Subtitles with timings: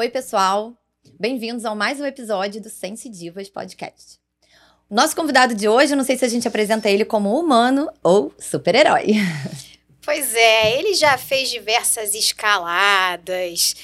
[0.00, 0.72] Oi, pessoal.
[1.20, 4.18] Bem-vindos a mais um episódio do Sense Divas Podcast.
[4.88, 9.08] Nosso convidado de hoje, não sei se a gente apresenta ele como humano ou super-herói.
[10.02, 13.76] Pois é, ele já fez diversas escaladas,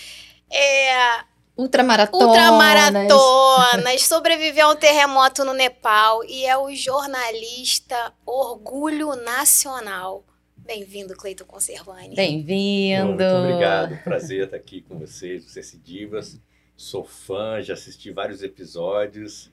[0.50, 1.20] é,
[1.54, 2.28] Ultramaratonas.
[2.28, 10.24] ultramaratonas, sobreviveu a um terremoto no Nepal e é o jornalista Orgulho Nacional.
[10.66, 12.16] Bem-vindo, Cleiton Conservani.
[12.16, 13.06] Bem-vindo.
[13.06, 14.02] Muito obrigado.
[14.02, 16.40] Prazer estar aqui com vocês, vocês Divas.
[16.76, 19.48] Sou fã, já assisti vários episódios.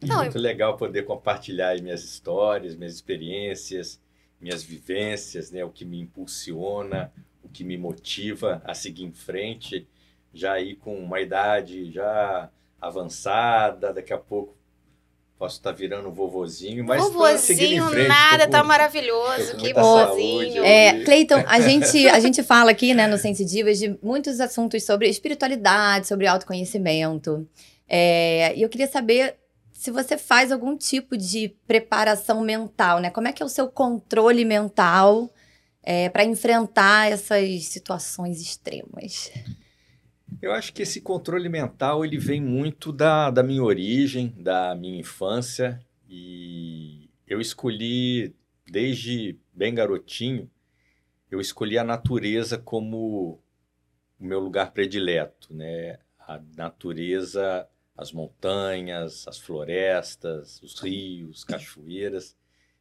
[0.00, 4.00] E Não, muito legal poder compartilhar minhas histórias, minhas experiências,
[4.40, 5.64] minhas vivências, né?
[5.64, 9.88] O que me impulsiona, o que me motiva a seguir em frente.
[10.32, 12.48] Já aí com uma idade já
[12.80, 14.56] avançada, daqui a pouco
[15.42, 19.62] posso estar virando um vovozinho, mas Vovozinho frente, nada, tá com- maravilhoso, tô com
[20.52, 23.98] que eu- É, Cleiton, a gente, a gente fala aqui, né, no Sense Divas, de
[24.00, 27.44] muitos assuntos sobre espiritualidade, sobre autoconhecimento.
[27.88, 29.34] É, e eu queria saber
[29.72, 33.10] se você faz algum tipo de preparação mental, né?
[33.10, 35.28] Como é que é o seu controle mental
[36.10, 39.32] para enfrentar essas situações extremas?
[40.42, 44.98] Eu acho que esse controle mental ele vem muito da, da minha origem, da minha
[44.98, 48.34] infância e eu escolhi
[48.66, 50.50] desde bem garotinho,
[51.30, 53.40] eu escolhi a natureza como
[54.18, 56.00] o meu lugar predileto, né?
[56.18, 62.36] A natureza, as montanhas, as florestas, os rios, cachoeiras,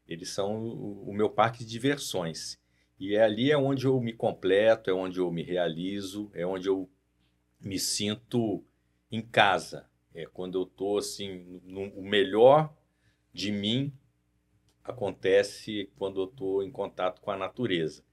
[0.08, 2.60] eles são o, o meu parque de diversões.
[3.00, 6.68] E é ali é onde eu me completo, é onde eu me realizo, é onde
[6.68, 6.90] eu
[7.62, 8.64] me sinto
[9.12, 9.90] em casa.
[10.14, 12.76] É quando eu estou assim, no, o melhor
[13.34, 13.94] de mim
[14.84, 18.04] acontece quando eu estou em contato com a natureza.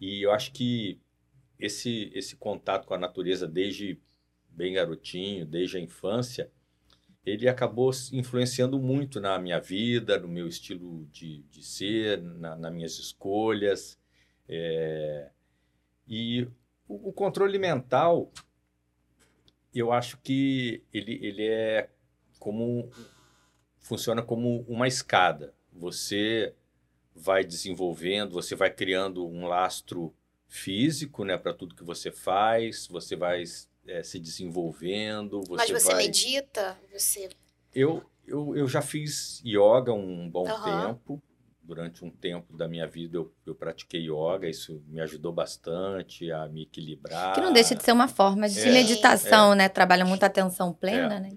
[0.00, 1.00] E eu acho que
[1.58, 4.00] esse esse contato com a natureza desde
[4.48, 6.50] bem garotinho, desde a infância,
[7.24, 12.72] ele acabou influenciando muito na minha vida, no meu estilo de, de ser, na, nas
[12.72, 13.98] minhas escolhas.
[14.48, 15.30] É,
[16.08, 16.48] e
[16.88, 18.32] o, o controle mental,
[19.74, 21.88] eu acho que ele, ele é
[22.38, 22.90] como
[23.78, 25.54] funciona como uma escada.
[25.72, 26.54] Você
[27.14, 30.14] vai desenvolvendo, você vai criando um lastro
[30.48, 32.86] físico, né, para tudo que você faz.
[32.88, 33.44] Você vai
[33.86, 35.40] é, se desenvolvendo.
[35.42, 36.02] Você Mas você vai...
[36.04, 36.78] medita?
[36.92, 37.28] Você...
[37.74, 40.94] Eu, eu, eu já fiz yoga um bom Aham.
[40.94, 41.22] tempo.
[41.70, 46.48] Durante um tempo da minha vida eu, eu pratiquei yoga, isso me ajudou bastante a
[46.48, 47.36] me equilibrar.
[47.36, 49.68] Que não deixa de ser uma forma de É, meditação, né?
[49.68, 51.20] Trabalha muito a atenção plena, É.
[51.20, 51.36] né?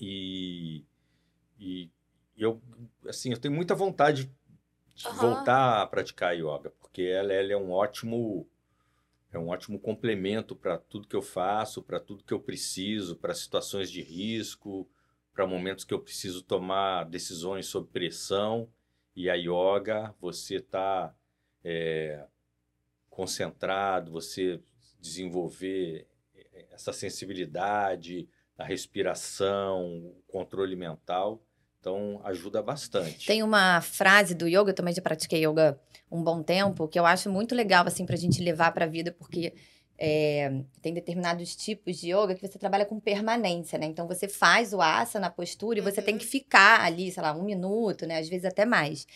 [0.00, 0.82] E,
[1.60, 1.88] e
[2.36, 2.60] eu,
[3.06, 4.28] assim, eu tenho muita vontade
[4.96, 5.20] de Aham.
[5.20, 8.44] voltar a praticar yoga, porque ela, ela é um ótimo
[9.32, 13.34] é um ótimo complemento para tudo que eu faço, para tudo que eu preciso, para
[13.34, 14.88] situações de risco,
[15.32, 18.68] para momentos que eu preciso tomar decisões sob pressão.
[19.16, 21.14] E a yoga, você está
[23.08, 24.60] concentrado, você
[25.00, 31.42] desenvolver eh, essa sensibilidade, a respiração, o controle mental.
[31.80, 33.26] Então, ajuda bastante.
[33.26, 35.78] Tem uma frase do yoga, eu também já pratiquei yoga
[36.10, 39.54] um bom tempo, que eu acho muito legal, assim, pra gente levar pra vida, porque
[39.98, 43.86] é, tem determinados tipos de yoga que você trabalha com permanência, né?
[43.86, 46.18] Então, você faz o asana, a postura, e você tem Uhum.
[46.20, 48.18] que ficar ali, sei lá, um minuto, né?
[48.18, 49.06] Às vezes até mais.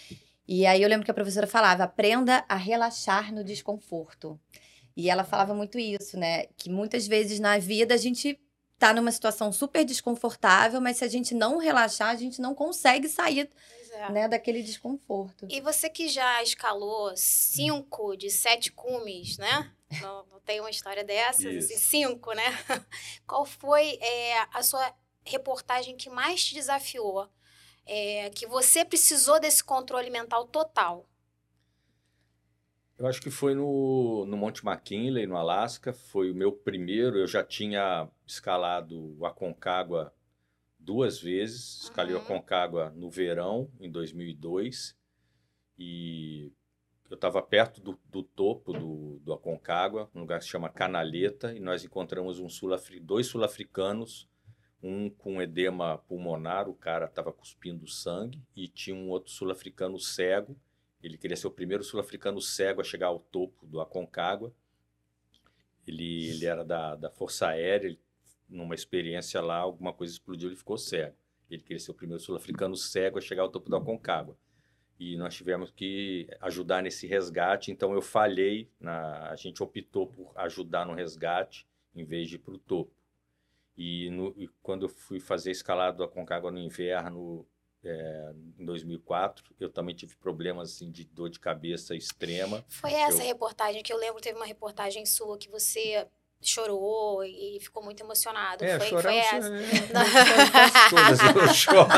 [0.46, 4.38] E aí, eu lembro que a professora falava, aprenda a relaxar no desconforto.
[4.96, 6.46] E ela falava muito isso, né?
[6.56, 8.38] Que muitas vezes na vida a gente
[8.78, 13.08] tá numa situação super desconfortável, mas se a gente não relaxar, a gente não consegue
[13.08, 13.50] sair
[13.92, 14.12] é.
[14.12, 15.46] né, daquele desconforto.
[15.50, 19.72] E você que já escalou cinco de sete cumes, né?
[20.00, 22.44] Não, não tem uma história dessas, assim, cinco, né?
[23.26, 24.94] Qual foi é, a sua
[25.24, 27.28] reportagem que mais te desafiou?
[27.84, 31.06] É, que você precisou desse controle mental total?
[32.98, 35.92] Eu acho que foi no, no Monte McKinley, no Alasca.
[35.92, 37.16] Foi o meu primeiro.
[37.16, 40.12] Eu já tinha escalado o Aconcagua
[40.78, 41.84] duas vezes.
[41.84, 42.24] Escalei o Uhum.
[42.24, 44.96] Aconcagua no verão, em 2002.
[45.78, 46.50] E
[47.08, 51.54] eu estava perto do, do topo do, do Aconcagua, um lugar que se chama Canaleta,
[51.54, 52.70] e nós encontramos um sul
[53.00, 54.28] dois sul-africanos,
[54.82, 60.58] um com edema pulmonar, o cara estava cuspindo sangue, e tinha um outro sul-africano cego.
[61.02, 64.52] Ele queria ser o primeiro sul-africano cego a chegar ao topo do Aconcagua.
[65.86, 68.00] Ele, ele era da, da Força Aérea, ele,
[68.48, 71.16] numa experiência lá, alguma coisa explodiu, ele ficou cego.
[71.50, 74.36] Ele queria ser o primeiro sul-africano cego a chegar ao topo do Aconcagua.
[74.98, 80.32] E nós tivemos que ajudar nesse resgate, então eu falhei, na, a gente optou por
[80.34, 82.92] ajudar no resgate em vez de ir para o topo.
[83.76, 87.46] E, no, e quando eu fui fazer escalada do Aconcagua no inverno,
[87.84, 92.64] é, em 2004, eu também tive problemas assim, de dor de cabeça extrema.
[92.68, 96.06] Foi essa Eu- reportagem que eu lembro, teve uma reportagem sua que você
[96.40, 98.64] chorou e ficou muito emocionado.
[98.64, 99.48] É, foi, foi essa.
[101.38, 101.88] eu choro.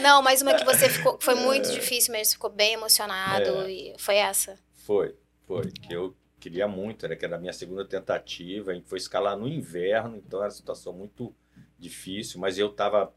[0.00, 3.70] Não, mas uma que você ficou, foi muito difícil mesmo, você ficou bem emocionado É.
[3.70, 4.58] e foi essa.
[4.74, 5.16] Foi,
[5.46, 5.70] foi.
[5.72, 9.36] Que eu queria muito, era que era a minha segunda tentativa, a gente foi escalar
[9.36, 11.34] no inverno, então era uma situação muito
[11.78, 13.12] difícil, mas eu estava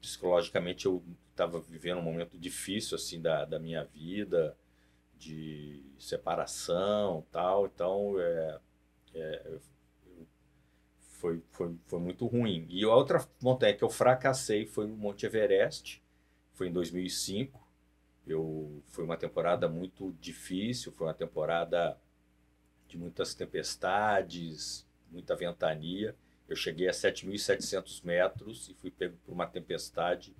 [0.00, 4.56] psicologicamente eu estava vivendo um momento difícil assim da, da minha vida,
[5.18, 8.58] de separação, tal, então é,
[9.14, 9.58] é,
[11.20, 12.66] foi, foi, foi muito ruim.
[12.70, 16.02] E a outra montanha que eu fracassei foi o Monte Everest,
[16.54, 17.60] foi em 2005.
[18.26, 21.98] Eu foi uma temporada muito difícil, foi uma temporada
[22.88, 26.16] de muitas tempestades, muita ventania.
[26.50, 30.34] Eu cheguei a 7.700 metros e fui pego por uma tempestade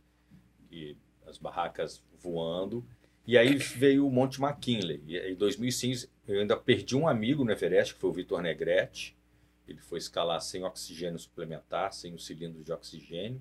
[0.68, 2.84] e as barracas voando.
[3.24, 5.00] E aí veio o Monte McKinley.
[5.06, 9.16] E em 2005 eu ainda perdi um amigo no Everest, que foi o Vitor Negrete.
[9.68, 13.40] Ele foi escalar sem oxigênio suplementar, sem o cilindro de oxigênio.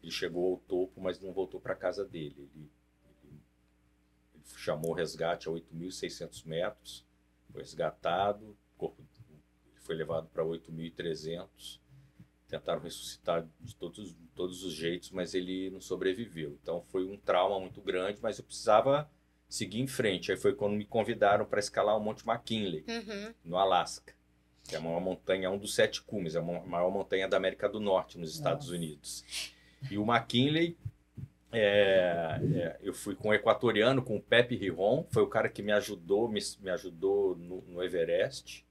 [0.00, 2.48] Ele chegou ao topo, mas não voltou para casa dele.
[2.54, 2.70] Ele,
[3.24, 3.40] ele,
[4.34, 7.04] ele chamou o resgate a 8.600 metros,
[7.50, 9.02] foi resgatado, o corpo
[9.80, 11.80] ele foi levado para 8.300.
[12.48, 16.58] Tentaram ressuscitar de todos, de todos os jeitos, mas ele não sobreviveu.
[16.62, 19.08] Então foi um trauma muito grande, mas eu precisava
[19.48, 20.32] seguir em frente.
[20.32, 23.34] Aí foi quando me convidaram para escalar o Monte McKinley Uhum.
[23.44, 24.12] no Alasca,
[24.64, 27.78] que é uma montanha, um dos sete cumes, é a maior montanha da América do
[27.78, 28.76] Norte, nos Estados Nossa.
[28.76, 29.24] Unidos.
[29.88, 30.76] E o McKinley,
[31.52, 35.62] é, é, eu fui com um equatoriano, com o Pepe Riron, foi o cara que
[35.62, 38.64] me ajudou, me, me ajudou no, no Everest,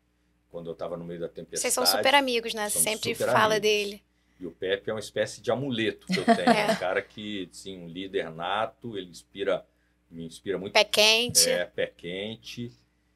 [0.50, 1.62] quando eu estava no meio da tempestade.
[1.62, 2.70] Vocês são super amigos, né?
[2.70, 3.62] Sempre fala amigos.
[3.62, 4.04] dele.
[4.40, 6.40] E o Pepe é uma espécie de amuleto que eu tenho.
[6.50, 6.62] É.
[6.70, 9.66] É um cara que, sim, um líder nato, ele inspira,
[10.10, 11.50] me inspira muito Pé quente.
[11.50, 12.72] é, pé quente.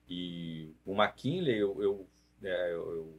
[0.09, 2.07] E o McKinley, eu, eu,
[2.43, 3.17] é, eu-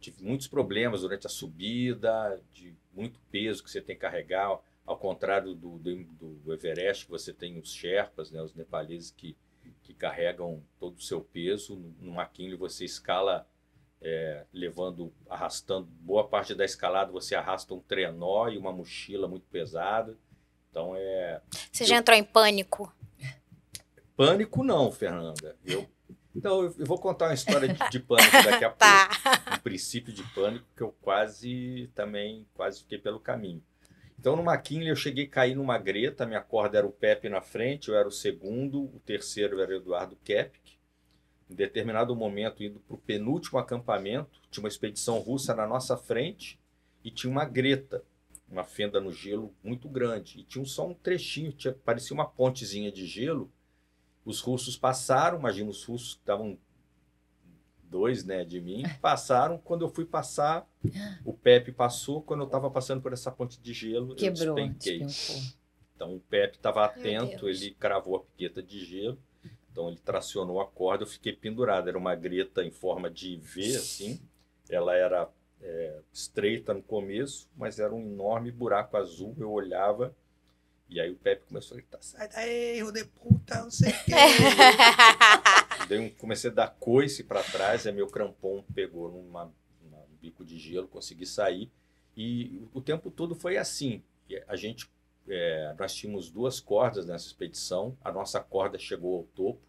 [0.00, 4.96] tive muitos problemas durante a subida, de muito peso que você tem que carregar, ao
[4.98, 6.04] contrário do, do,
[6.44, 9.36] do Everest, que você tem os Sherpas, né, os nepaleses que,
[9.92, 11.76] que carregam todo o seu peso.
[12.00, 13.46] No, McKinley você escala
[14.00, 19.46] é, levando, arrastando boa parte da escalada, você arrasta um trenó e uma mochila muito
[19.46, 20.16] pesada.
[20.70, 21.40] Então é,
[21.70, 22.92] Você já entrou em pânico?
[24.16, 25.56] Pânico não, Fernanda.
[25.64, 25.88] Eu,
[26.34, 28.78] então, eu eu vou contar uma história de, de pânico daqui a pouco.
[28.78, 29.56] Tá.
[29.56, 33.62] Um princípio de pânico que eu quase também quase fiquei pelo caminho.
[34.22, 36.24] Então, no McKinley, eu cheguei a cair numa greta.
[36.24, 39.74] Minha corda era o Pepe na frente, eu era o segundo, o terceiro era o
[39.74, 40.78] Eduardo Kepik.
[41.50, 46.56] Em determinado momento, indo para o penúltimo acampamento, tinha uma expedição russa na nossa frente
[47.02, 48.04] e tinha uma greta,
[48.48, 50.38] uma fenda no gelo muito grande.
[50.38, 53.50] E tinha só um trechinho, tinha, parecia uma pontezinha de gelo.
[54.24, 56.56] Os russos passaram, imagina os russos estavam
[57.92, 59.58] dois né, de mim, passaram.
[59.58, 60.66] Quando eu fui passar,
[61.24, 62.22] o Pepe passou.
[62.22, 65.06] Quando eu estava passando por essa ponte de gelo, Quebrou, eu despenquei.
[65.94, 69.18] Então o Pepe estava atento, ele cravou a piqueta de gelo.
[69.70, 71.88] Então ele tracionou a corda, eu fiquei pendurado.
[71.88, 74.20] Era uma greta em forma de V, assim.
[74.70, 75.28] Ela era
[75.60, 79.36] é, estreita no começo, mas era um enorme buraco azul.
[79.38, 80.14] Eu olhava
[80.88, 84.04] e aí o Pepe começou a gritar: sai daí, hijo de puta, não sei o
[84.04, 84.12] quê.
[85.94, 89.44] Daí comecei a dar coice para trás, aí meu crampon pegou numa,
[89.82, 91.70] numa- num bico de gelo, consegui sair.
[92.16, 94.02] E o tempo todo foi assim.
[94.48, 94.90] A gente,
[95.28, 97.94] é, nós tínhamos duas cordas nessa expedição.
[98.02, 99.60] A nossa corda chegou ao topo.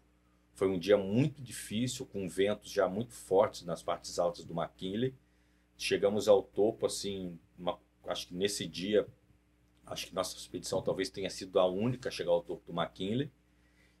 [0.54, 5.14] Foi um dia muito difícil, com ventos já muito fortes nas partes altas do McKinley.
[5.76, 9.06] Chegamos ao topo, assim, uma- acho que nesse dia,
[9.84, 13.30] acho que nossa expedição talvez tenha sido a única a chegar ao topo do McKinley.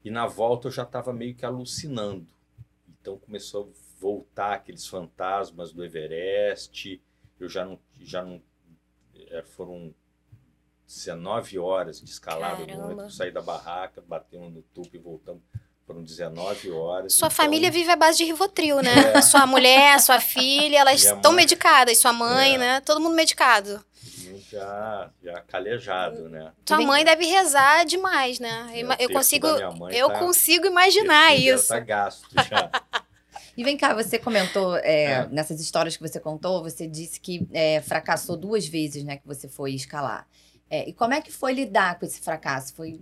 [0.04, 2.26] E na volta eu já estava meio que alucinando.
[3.00, 7.02] Então começou a voltar aqueles fantasmas do Everest.
[7.40, 7.80] Eu já não.
[8.00, 8.42] Já não
[9.14, 9.94] eh, foram
[10.86, 15.42] 19 horas de escalada no saí da barraca, batendo no topo e voltando.
[15.86, 17.12] Foram 19 horas.
[17.12, 19.12] Sua então- família vive à base de Rivotril, né?
[19.14, 19.20] É.
[19.22, 21.42] Sua mulher, sua filha, elas Minha estão mãe.
[21.42, 21.98] medicadas.
[21.98, 22.58] Sua mãe, É.
[22.58, 22.80] né?
[22.80, 23.84] Todo mundo medicado.
[24.50, 26.52] já, já calejado, né?
[26.66, 28.70] Sua Vem- mãe deve rezar demais, né?
[28.72, 29.46] É, Eu terço consigo,
[29.90, 31.68] eu tá- consigo imaginar dela isso.
[31.68, 32.70] Tá gasto já.
[33.56, 35.26] E vem cá, você comentou, é, É.
[35.28, 39.46] nessas histórias que você contou, você disse que é, fracassou duas vezes, né, que você
[39.48, 40.26] foi escalar.
[40.68, 42.74] É, e como é que foi lidar com esse fracasso?
[42.74, 43.00] Foi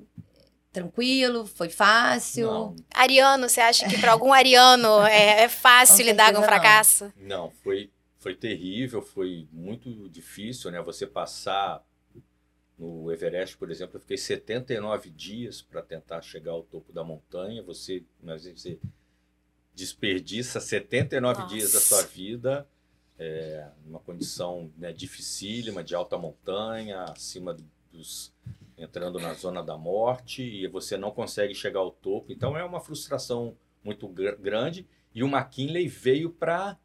[0.72, 1.46] tranquilo?
[1.46, 2.46] Foi fácil?
[2.46, 6.40] Não, Ariano, você acha que para algum ariano é, é fácil Com lidar com o
[6.40, 6.48] certeza não.
[6.48, 7.12] fracasso?
[7.16, 10.80] Não, foi, foi terrível, foi muito difícil, né?
[10.82, 11.84] Você passar
[12.78, 17.62] no Everest, por exemplo, eu fiquei 79 dias para tentar chegar ao topo da montanha.
[17.62, 18.78] Você, mas você
[19.74, 21.54] desperdiça 79 Nossa.
[21.54, 22.66] dias da sua vida
[23.18, 27.56] é, numa condição né, dificílima, de alta montanha, acima
[27.92, 28.32] dos
[28.76, 32.32] entrando na zona da morte e você não consegue chegar ao topo.
[32.32, 36.78] Então é uma frustração muito gr- grande e o McKinley veio para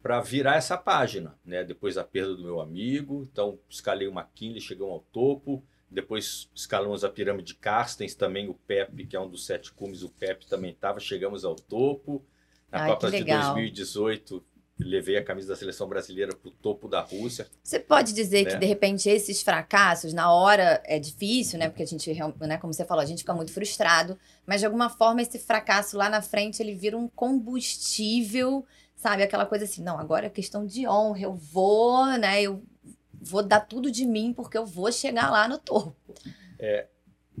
[0.00, 1.64] para virar essa página, né?
[1.64, 5.64] Depois da perda do meu amigo, então escalei o McKinley, chegamos ao topo.
[5.90, 10.02] Depois escalamos a pirâmide de Carstens, também o Pepe, que é um dos sete cumes,
[10.02, 12.24] o Pepe também estava, chegamos ao topo.
[12.70, 13.54] Na Ai, Copa de legal.
[13.54, 14.44] 2018,
[14.78, 17.46] levei a camisa da seleção brasileira para o topo da Rússia.
[17.62, 18.58] Você pode dizer que, Né?
[18.60, 21.68] de repente, esses fracassos, na hora é difícil, né?
[21.68, 24.88] Porque a gente, né, como você falou, a gente fica muito frustrado, mas de alguma
[24.88, 29.22] forma esse fracasso lá na frente ele vira um combustível, sabe?
[29.22, 32.40] Aquela coisa assim, não, agora é questão de honra, eu vou, né?
[32.40, 32.62] Eu
[33.20, 35.96] vou dar tudo de mim porque eu vou chegar lá no topo.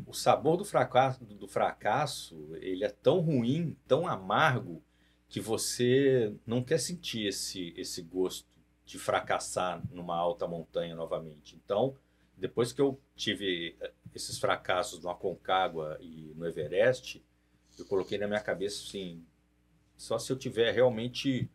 [0.06, 4.82] o sabor do fracasso, do fracasso, ele é tão ruim, tão amargo,
[5.28, 8.46] que você não quer sentir esse, esse gosto
[8.86, 11.60] de fracassar numa alta montanha novamente.
[11.62, 11.94] Então,
[12.36, 17.22] depois que eu tive eh, esses fracassos no Aconcagua e no Everest,
[17.78, 19.22] eu coloquei na minha cabeça assim,
[19.96, 21.48] só se eu tiver realmente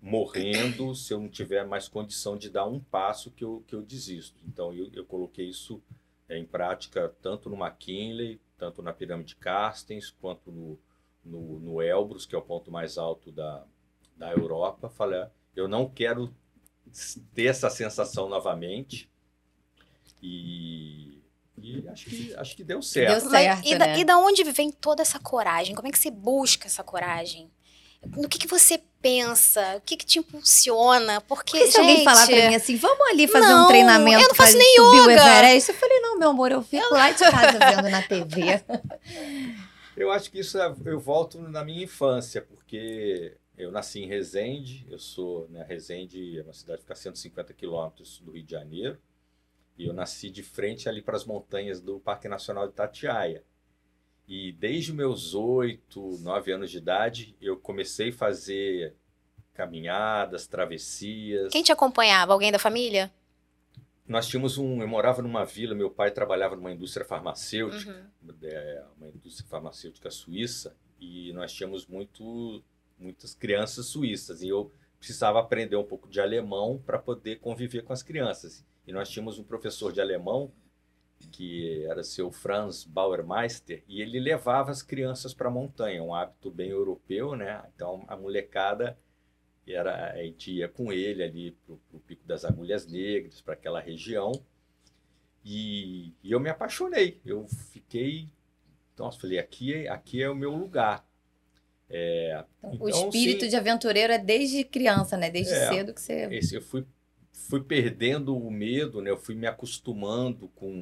[0.00, 3.82] morrendo, se eu não tiver mais condição de dar um passo que eu, que eu
[3.82, 4.40] desisto.
[4.46, 5.82] Então, eu, eu coloquei isso
[6.28, 10.78] é, em prática tanto no McKinley, tanto na pirâmide de Carstens, quanto no,
[11.26, 13.64] no, no Elbrus, que é o ponto mais alto da,
[14.16, 14.88] da Europa.
[14.88, 16.32] Falei, "Ah, eu não quero
[17.34, 19.10] ter essa sensação novamente.
[20.22, 21.22] E,
[21.58, 23.20] e acho, que, acho que deu certo.
[23.20, 23.98] Deu certo, Mas, e, da, né?
[23.98, 25.74] e da onde vem toda essa coragem?
[25.74, 27.50] Como é que você busca essa coragem?
[28.16, 29.76] No que, que você pensa?
[29.76, 31.20] O que, que te impulsiona?
[31.22, 34.22] Porque, Porque se alguém gente, falar pra mim assim, vamos ali fazer Não, um treinamento
[34.22, 35.12] eu não faço pra nem subir o yoga.
[35.12, 38.62] Everest, eu falei, não, meu amor, eu fico lá de casa vendo na TV.
[39.96, 44.86] Eu acho que isso é- eu volto na minha infância, porque eu nasci em Resende,
[44.90, 48.50] eu sou, né, Resende é uma cidade que fica a 150 quilômetros do Rio de
[48.50, 48.98] Janeiro,
[49.78, 53.42] e eu nasci de frente ali para as montanhas do Parque Nacional de Itatiaia.
[54.28, 58.94] E desde meus oito, nove anos de idade, eu comecei a fazer
[59.54, 61.52] caminhadas, travessias.
[61.52, 62.32] Quem te acompanhava?
[62.32, 63.10] Alguém da família?
[64.08, 68.34] Nós tínhamos um, eu morava numa vila, meu pai trabalhava numa indústria farmacêutica, Uhum.
[68.42, 72.62] é, uma indústria farmacêutica suíça e nós tínhamos muito,
[72.98, 77.92] muitas crianças suíças e eu precisava aprender um pouco de alemão para poder conviver com
[77.92, 78.64] as crianças.
[78.86, 80.52] E nós tínhamos um professor de alemão
[81.32, 86.50] que era seu Franz Bauermeister e ele levava as crianças para a montanha, um hábito
[86.50, 87.62] bem europeu, né?
[87.74, 88.96] Então a molecada
[89.72, 93.80] era a gente ia com ele ali para o Pico das Agulhas Negras, para aquela
[93.80, 94.32] região.
[95.44, 97.20] E, e eu me apaixonei.
[97.24, 98.28] Eu fiquei.
[98.98, 101.06] Nossa, falei, aqui, é- aqui é o meu lugar.
[101.88, 103.48] É, o Então, espírito sim.
[103.50, 105.30] de aventureiro é desde criança, né?
[105.30, 105.68] Desde É.
[105.68, 106.26] cedo que você.
[106.32, 106.84] esse, eu fui,
[107.32, 109.10] fui perdendo o medo, né?
[109.10, 110.80] Eu fui me acostumando com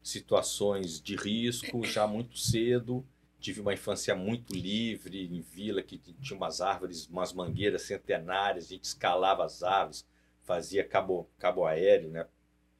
[0.00, 3.04] situações de risco já muito cedo.
[3.44, 8.64] Tive uma infância muito livre em vila que tinha umas árvores, umas mangueiras centenárias.
[8.64, 10.06] A gente escalava as árvores,
[10.44, 12.26] fazia cabo, cabo aéreo, né?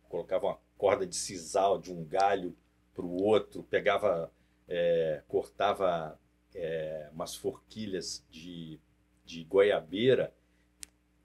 [0.09, 2.57] Colocava uma corda de sisal de um galho
[2.95, 4.33] para o outro, pegava,
[4.67, 6.19] é, cortava
[6.55, 8.81] é, umas forquilhas de,
[9.23, 10.33] de goiabeira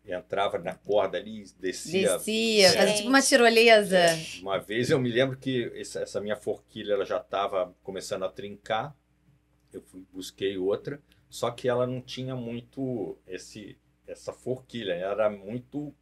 [0.05, 2.17] entrava na corda ali, descia.
[2.17, 2.97] Descia, fazia Gente.
[2.97, 4.05] tipo uma tirolesa.
[4.41, 8.29] Uma vez eu me lembro que essa, essa minha forquilha ela já estava começando a
[8.29, 8.98] trincar.
[9.71, 15.93] Eu fui, busquei outra, só que ela não tinha muito esse essa forquilha, era muito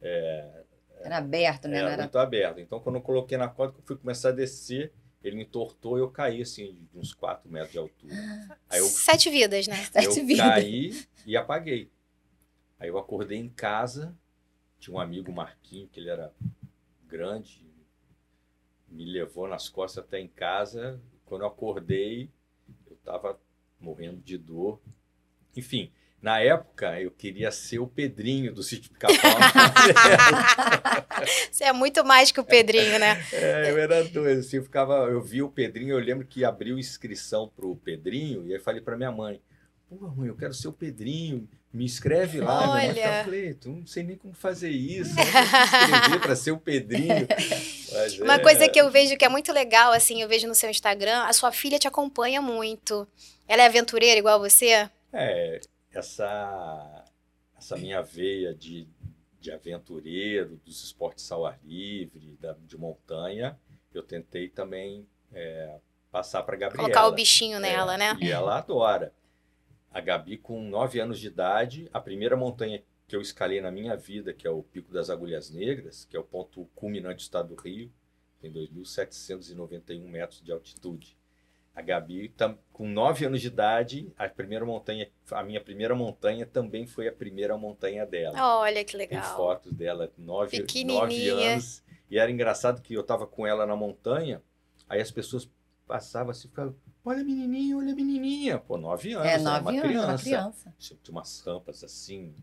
[0.00, 1.78] Era aberto, né?
[1.78, 2.02] era era...
[2.02, 2.60] muito aberta.
[2.60, 6.10] Então quando eu coloquei na corda, eu fui começar a descer, ele entortou e eu
[6.10, 8.14] caí assim de uns 4 metros de altura.
[8.70, 9.76] Aí eu Sete vidas, né?
[9.84, 10.46] Sete eu vidas.
[10.46, 11.90] caí e apaguei.
[12.78, 14.16] Aí eu acordei em casa,
[14.78, 16.32] tinha um amigo Marquinho, que ele era
[17.08, 17.66] grande,
[18.88, 21.00] me levou nas costas até em casa.
[21.26, 22.30] Quando eu acordei,
[23.08, 23.38] estava
[23.80, 24.80] morrendo de dor.
[25.56, 29.16] Enfim, na época eu queria ser o Pedrinho do sítio Pica-Pau.
[31.50, 33.24] Você é muito mais que o Pedrinho, né?
[33.32, 36.78] É, eu era doido, assim, eu ficava, eu vi o Pedrinho, eu lembro que abriu
[36.78, 39.40] inscrição pro Pedrinho, e aí falei pra minha mãe,
[39.88, 42.58] pô, mãe, eu quero ser o Pedrinho, me inscreve lá.
[42.58, 42.94] Minha mãe Olha.
[42.94, 46.52] ficava, falei, tu não sei nem como fazer isso, não sei me inscrever pra ser
[46.52, 47.26] o Pedrinho.
[47.98, 50.54] Mas, Uma é, coisa que eu vejo que é muito legal, assim, eu vejo no
[50.54, 53.06] seu Instagram, a sua filha te acompanha muito.
[53.46, 54.88] Ela é aventureira igual você?
[55.12, 55.60] É,
[55.92, 57.04] essa,
[57.56, 58.86] essa minha veia de,
[59.40, 63.58] de aventureiro, dos esportes ao ar livre, da, de montanha,
[63.92, 65.78] eu tentei também é,
[66.10, 66.88] passar para a Gabriela.
[66.88, 68.18] Colocar o bichinho nela, É, né?
[68.20, 69.12] E ela adora.
[69.90, 73.96] A Gabi, com 9 anos de idade, a primeira montanha que eu escalei na minha
[73.96, 77.54] vida, que é o Pico das Agulhas Negras, que é o ponto culminante do estado
[77.56, 77.90] do Rio,
[78.40, 81.16] tem 2.791 metros de altitude.
[81.74, 86.44] A Gabi, tam- com 9 anos de idade, a primeira montanha, a minha primeira montanha
[86.44, 88.36] também foi a primeira montanha dela.
[88.58, 89.36] Olha que Tem legal.
[89.36, 91.52] fotos dela, 9, Pequenininha.
[91.52, 91.82] anos.
[92.10, 94.42] E era engraçado que eu estava com ela na montanha,
[94.88, 95.48] aí as pessoas
[95.86, 96.74] passavam assim, ficavam,
[97.04, 98.58] olha a menininha, olha menininha.
[98.58, 100.08] Pô, 9 anos, É, era nove uma anos, criança.
[100.08, 100.74] uma criança.
[100.78, 102.34] Tinha umas rampas assim,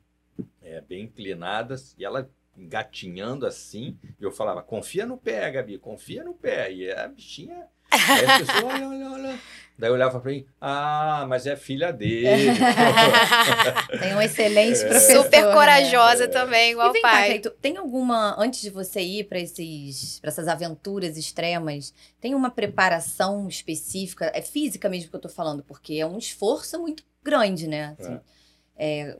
[0.65, 6.23] é, bem inclinadas, e ela engatinhando assim, e eu falava, confia no pé, Gabi, confia
[6.23, 6.71] no pé.
[6.71, 7.67] E a bichinha.
[7.91, 9.39] Aí as pessoas, olha, olha, olha.
[9.77, 12.51] Daí eu olhava pra mim, ah, mas é filha dele.
[13.99, 15.23] Tem um excelente professor.
[15.23, 15.53] Super né?
[15.53, 17.25] corajosa também, igual E o vem cá, pai.
[17.25, 22.49] Cleito, tem alguma, antes de você ir para esses, para essas aventuras extremas, tem uma
[22.49, 27.67] preparação específica, é física mesmo que eu tô falando, porque é um esforço muito grande,
[27.67, 27.97] né?
[27.99, 28.21] Assim, é,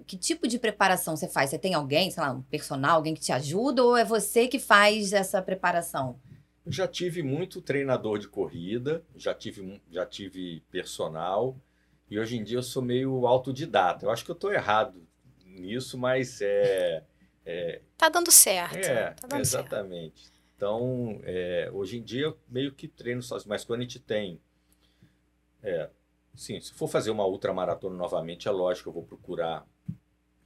[0.05, 1.50] que tipo de preparação você faz?
[1.50, 4.59] Você tem alguém, sei lá, um personal, alguém que te ajuda, ou é você que
[4.59, 6.19] faz essa preparação?
[6.65, 11.55] Eu já tive muito treinador de corrida, já tive, já tive personal,
[12.09, 14.05] e hoje em dia eu sou meio autodidata.
[14.05, 15.05] Eu acho que eu estou errado
[15.45, 17.03] nisso, mas é.
[17.97, 18.75] Tá dando certo.
[18.75, 19.65] É, tá dando certo.
[19.65, 20.33] exatamente.
[20.55, 24.39] Então, é, hoje em dia eu meio que treino sozinho, mas quando a gente tem.
[25.62, 25.89] É,
[26.35, 29.65] sim, se for fazer uma ultramaratona novamente, é lógico que eu vou procurar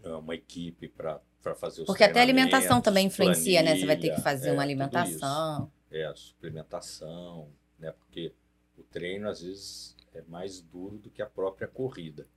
[0.04, 1.22] é, uma equipe para
[1.56, 3.76] fazer os Porque até a alimentação também influencia, né?
[3.76, 5.72] Você vai ter que planilha, fazer é, uma alimentação.
[5.92, 7.92] É, a suplementação, né?
[7.92, 8.34] Porque
[8.78, 12.28] o treino às vezes é mais duro do que a própria corrida.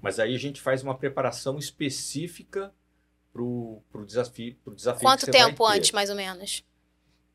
[0.00, 2.72] Mas aí a gente faz uma preparação específica
[3.32, 5.78] para o desafio, pro desafio que Quanto tempo ter.
[5.78, 6.64] antes, mais ou menos?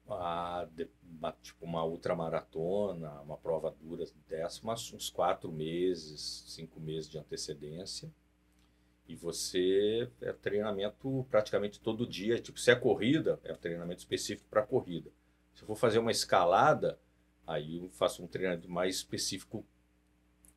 [0.10, 0.90] Ah, de-
[1.22, 7.20] uma- tipo uma ultramaratona, uma prova dura dessa, umas- uns quatro meses, cinco meses de
[7.20, 8.12] antecedência.
[9.08, 12.40] E você é treinamento praticamente todo dia.
[12.42, 15.12] Tipo, se é corrida, é um treinamento específico para corrida.
[15.54, 16.98] Se eu for fazer uma escalada,
[17.46, 19.64] aí eu faço um treinamento mais específico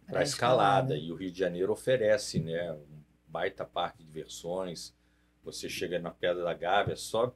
[0.06, 0.94] para escalada.
[0.94, 0.96] escalada.
[0.96, 4.94] E o Rio de Janeiro oferece, né, um baita parque de diversões.
[5.42, 7.34] Você chega na Pedra da Gávea, só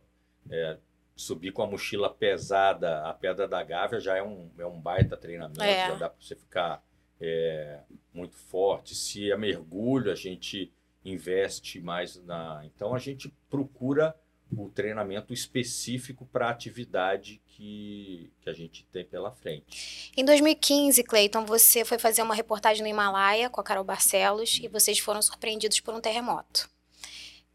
[0.48, 0.78] é,
[1.18, 5.16] subir com a mochila pesada a Pedra da Gávea já é um, é um baita
[5.16, 5.88] treinamento, É.
[5.88, 6.83] já dá para você ficar
[7.20, 7.81] é,
[8.14, 8.94] muito forte.
[8.94, 10.72] Se é mergulho, a gente
[11.04, 12.62] investe mais na.
[12.64, 14.14] Então a gente procura
[14.57, 20.12] o treinamento específico para a atividade que, que a gente tem pela frente.
[20.16, 24.68] Em 2015, Cleiton, você foi fazer uma reportagem no Himalaia com a Carol Barcelos e
[24.68, 26.70] vocês foram surpreendidos por um terremoto.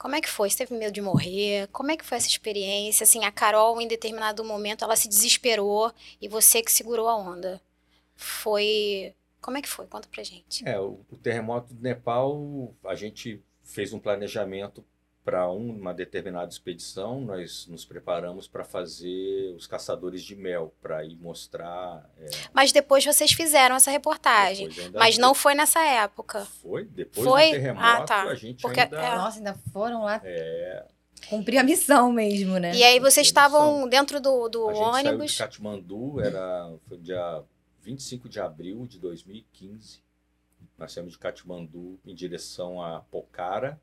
[0.03, 0.49] Como é que foi?
[0.49, 1.69] Você teve medo de morrer?
[1.71, 3.05] Como é que foi essa experiência?
[3.05, 7.61] Assim, a Carol, em determinado momento, ela se desesperou e você que segurou a onda.
[8.13, 9.15] Foi.
[9.39, 9.87] Como é que foi?
[9.87, 10.67] Conta pra gente.
[10.67, 14.83] É, o, o terremoto do Nepal, a gente fez um planejamento
[15.23, 17.21] para uma determinada expedição.
[17.21, 22.09] Nós nos preparamos para fazer os caçadores de mel, para ir mostrar.
[22.19, 24.69] é, Mas depois vocês fizeram essa reportagem.
[24.93, 26.45] Mas não foi nessa época.
[26.62, 26.83] Foi?
[26.86, 27.45] Depois Foi?
[27.47, 28.23] do terremoto, Ah, tá.
[28.23, 28.99] a gente Porque- ainda.
[28.99, 29.15] é.
[29.15, 30.86] Nossa, ainda foram lá é,
[31.29, 32.73] cumprir a missão mesmo, né?
[32.75, 35.38] E aí vocês estavam dentro do, do a gente saiu de ônibus.
[35.38, 37.41] Katmandu, era, foi dia
[37.81, 40.01] 25 de abril de 2015.
[40.77, 43.79] Nós saímos de Katmandu em direção a Pokhara,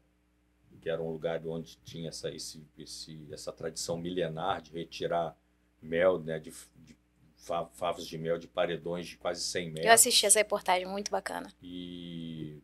[0.81, 5.37] que era um lugar onde tinha essa, esse, esse, essa tradição milenar de retirar
[5.83, 6.97] mel, né, de, de
[7.37, 9.87] fa- favos de mel de paredões de quase 100 metros.
[9.87, 11.53] Eu assisti essa reportagem, muito bacana.
[11.63, 12.61] E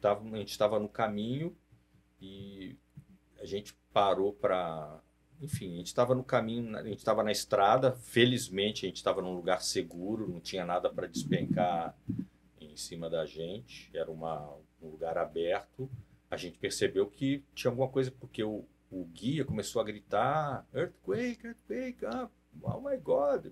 [0.00, 1.56] tava, a gente estava no caminho
[2.20, 2.76] e
[3.40, 5.00] a gente parou para.
[5.42, 7.92] Enfim, a gente estava no caminho, a gente estava na estrada.
[7.92, 11.96] Felizmente, a gente estava num lugar seguro, não tinha nada para despencar
[12.60, 13.90] em cima da gente.
[13.96, 15.90] Era uma, um lugar aberto.
[16.30, 21.46] A gente percebeu que tinha alguma coisa, porque o, o guia começou a gritar: earthquake,
[21.46, 22.28] earthquake, ah,
[22.62, 23.46] oh my God,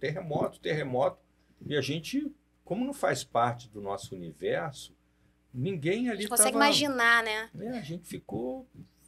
[0.00, 1.18] terremoto, terremoto.
[1.66, 2.30] E a gente,
[2.64, 4.94] como não faz parte do nosso universo,
[5.52, 7.50] ninguém A ali gente consegue tava- imaginar, né?
[7.54, 8.60] né, a gente ficou.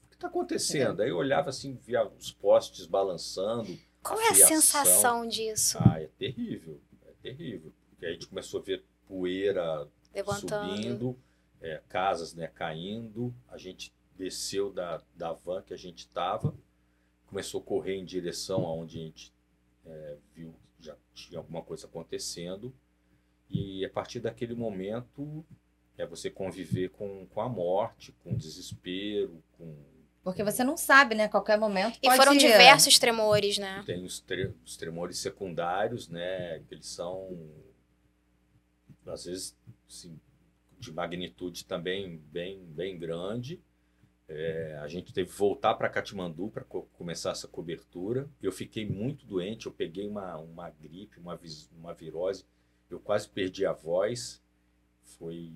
[0.05, 1.01] O que está acontecendo?
[1.03, 3.79] Aí eu olhava assim, via os postes balançando.
[4.03, 4.49] Qual é a fiação.
[4.61, 5.79] sensação disso?
[5.81, 6.81] Ah, é terrível.
[7.07, 7.73] É terrível.
[7.91, 10.71] Porque aí a gente começou a ver poeira Levantando.
[10.75, 11.19] subindo,
[11.61, 13.35] é, casas né, caindo.
[13.49, 16.55] A gente desceu da, da van que a gente estava,
[17.27, 19.33] começou a correr em direção aonde a gente
[19.87, 22.73] é, viu que já tinha alguma coisa acontecendo.
[23.49, 25.45] E a partir daquele momento
[25.99, 29.75] é você conviver com, com a morte, com o desespero, com
[30.23, 31.25] Porque você não sabe, né?
[31.25, 33.83] A qualquer momento E foram diversos tremores, né?
[33.87, 36.61] Tem os, tre- os tremores secundários, né?
[36.69, 37.37] Que eles são,
[39.07, 39.57] às vezes,
[39.89, 40.19] assim,
[40.81, 43.61] de magnitude também bem, bem grande.
[44.27, 48.29] É, a gente teve que voltar para Katmandu para começar essa cobertura.
[48.41, 51.39] Eu fiquei muito doente, eu peguei uma, uma gripe, uma,
[51.77, 52.45] uma virose,
[52.89, 54.41] eu quase perdi a voz.
[55.03, 55.53] Foi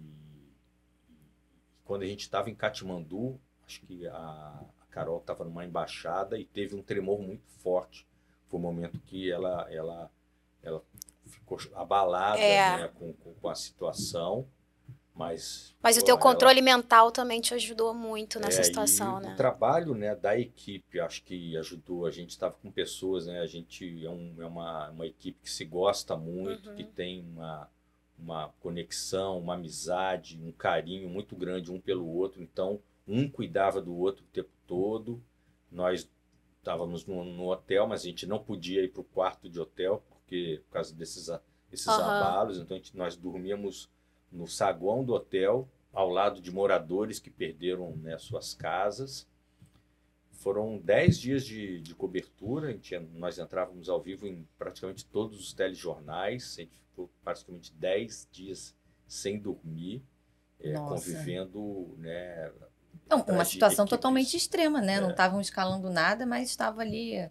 [1.84, 6.44] quando a gente estava em Katmandu, acho que a, a Carol estava numa embaixada e
[6.44, 8.06] teve um tremor muito forte.
[8.48, 10.10] Foi o momento que ela, ela,
[10.62, 10.82] ela
[11.26, 12.78] ficou abalada É.
[12.78, 14.48] né, com, com, com a situação.
[15.14, 19.32] Mas, Mas o teu ela- controle mental também te ajudou muito nessa é, situação, né?
[19.32, 22.04] O trabalho né, da equipe, acho que ajudou.
[22.04, 23.38] A gente estava com pessoas, né?
[23.40, 26.74] A gente é, um- é uma, uma equipe que se gosta muito, Uhum.
[26.76, 27.70] que tem uma,
[28.18, 32.42] uma conexão, uma amizade, um carinho muito grande um pelo outro.
[32.42, 35.22] Então, um cuidava do outro o tempo todo.
[35.70, 36.10] Nós
[36.58, 40.02] estávamos no, no hotel, mas a gente não podia ir para o quarto de hotel,
[40.10, 42.16] porque por causa desses, a- esses Aham.
[42.16, 42.58] abalos.
[42.58, 43.88] Então, gente- nós dormíamos
[44.34, 49.26] no saguão do hotel, ao lado de moradores que perderam né, suas casas.
[50.32, 55.52] Foram 10 dias de, de cobertura, gente, nós entrávamos ao vivo em praticamente todos os
[55.54, 60.02] telejornais, a gente ficou praticamente 10 dias sem dormir,
[60.60, 61.94] é, convivendo.
[61.98, 62.52] Né,
[63.08, 63.90] Não, uma situação equipes.
[63.98, 65.00] totalmente extrema, né?
[65.00, 65.12] Não É.
[65.12, 67.30] estavam escalando nada, mas estava ali,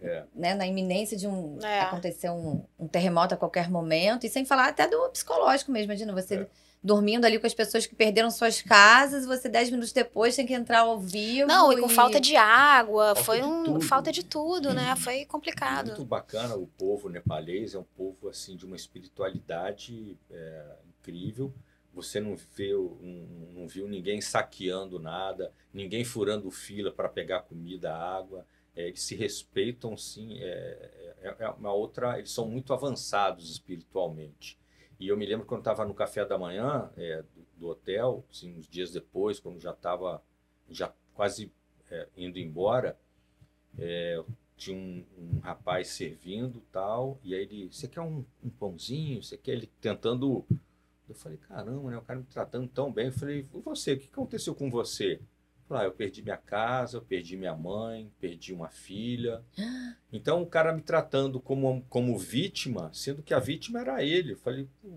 [0.00, 0.24] É.
[0.34, 1.80] né, na iminência de um É.
[1.80, 5.86] acontecer um, um terremoto a qualquer momento e sem falar até do psicológico mesmo.
[5.92, 6.46] Imagina você É.
[6.82, 10.46] dormindo ali com as pessoas que perderam suas casas, e você dez minutos depois tem
[10.46, 11.48] que entrar ao vivo.
[11.48, 13.80] Não, e com falta de água, Falta foi de um tudo.
[13.80, 14.94] falta de tudo, né?
[14.96, 16.04] Foi Muito complicado.
[16.04, 20.62] bacana o povo nepalês, é um povo assim de uma espiritualidade é,
[21.00, 21.52] incrível.
[21.92, 27.92] Você não viu, não, não viu ninguém saqueando nada, ninguém furando fila para pegar comida,
[27.94, 28.46] água.
[28.76, 30.38] É, eles se respeitam, sim.
[30.38, 32.18] É, é, é uma outra.
[32.18, 34.58] Eles são muito avançados espiritualmente.
[35.00, 38.54] E eu me lembro quando estava no café da manhã é, do, do hotel, assim,
[38.56, 40.22] uns dias depois, quando já estava
[40.70, 41.52] já quase
[41.90, 42.98] é, indo embora,
[43.78, 44.22] é,
[44.56, 49.22] tinha um, um rapaz servindo tal, e aí ele, você quer um, um pãozinho?
[49.22, 50.44] Você quer ele tentando.
[51.08, 51.98] Eu falei, caramba, né?
[51.98, 53.06] O cara me tratando tão bem.
[53.06, 55.20] Eu falei, você, o que aconteceu com você?
[55.68, 59.42] Ah, eu perdi minha casa, eu perdi minha mãe, perdi uma filha.
[60.12, 64.32] Então o cara me tratando como, como vítima, sendo que a vítima era ele.
[64.32, 64.88] Eu falei, "Pô,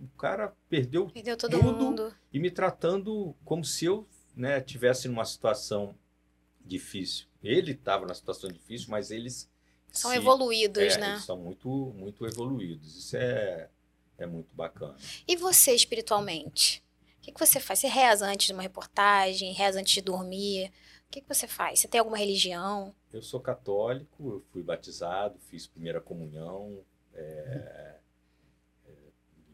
[0.00, 1.62] o cara perdeu Perdeu todo Tudo.
[1.84, 2.14] mundo.
[2.32, 5.94] e me tratando como se eu né, tivesse numa situação
[6.64, 7.26] difícil.
[7.42, 9.48] Ele estava na situação difícil, mas eles
[9.92, 11.10] São se- evoluídos, é, né?
[11.12, 12.96] Eles são muito, muito evoluídos.
[12.96, 13.68] Isso é,
[14.18, 14.96] é muito bacana.
[15.28, 16.82] E você, espiritualmente?
[17.24, 17.78] O que, que você faz?
[17.78, 19.54] Você reza antes de uma reportagem?
[19.54, 20.70] Reza antes de dormir?
[21.08, 21.80] O que, que você faz?
[21.80, 22.94] Você tem alguma religião?
[23.10, 26.84] Eu sou católico, eu fui batizado, fiz primeira comunhão,
[27.14, 27.94] é,
[28.86, 28.92] é,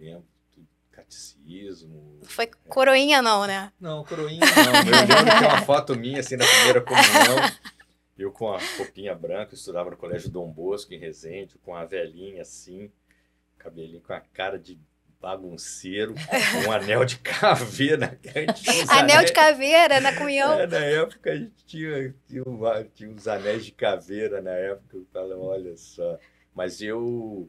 [0.01, 2.19] lembro do catecismo.
[2.21, 3.73] Não foi coroinha, não, né?
[3.79, 4.75] Não, coroinha não.
[4.75, 7.37] Eu lembro tem uma foto minha assim na primeira comunhão.
[8.19, 11.85] Eu com a roupinha branca, eu estudava no Colégio Dom Bosco, em Resende, com a
[11.85, 12.91] velhinha assim,
[13.57, 14.77] cabelinho com a cara de
[15.21, 16.15] bagunceiro,
[16.67, 18.19] um anel de caveira.
[18.89, 20.53] Anel de caveira na comunhão.
[20.59, 24.97] É, na época a gente tinha, tinha, uma- tinha uns anéis de caveira na época.
[24.97, 26.19] Eu falo, olha só.
[26.55, 27.49] Mas eu,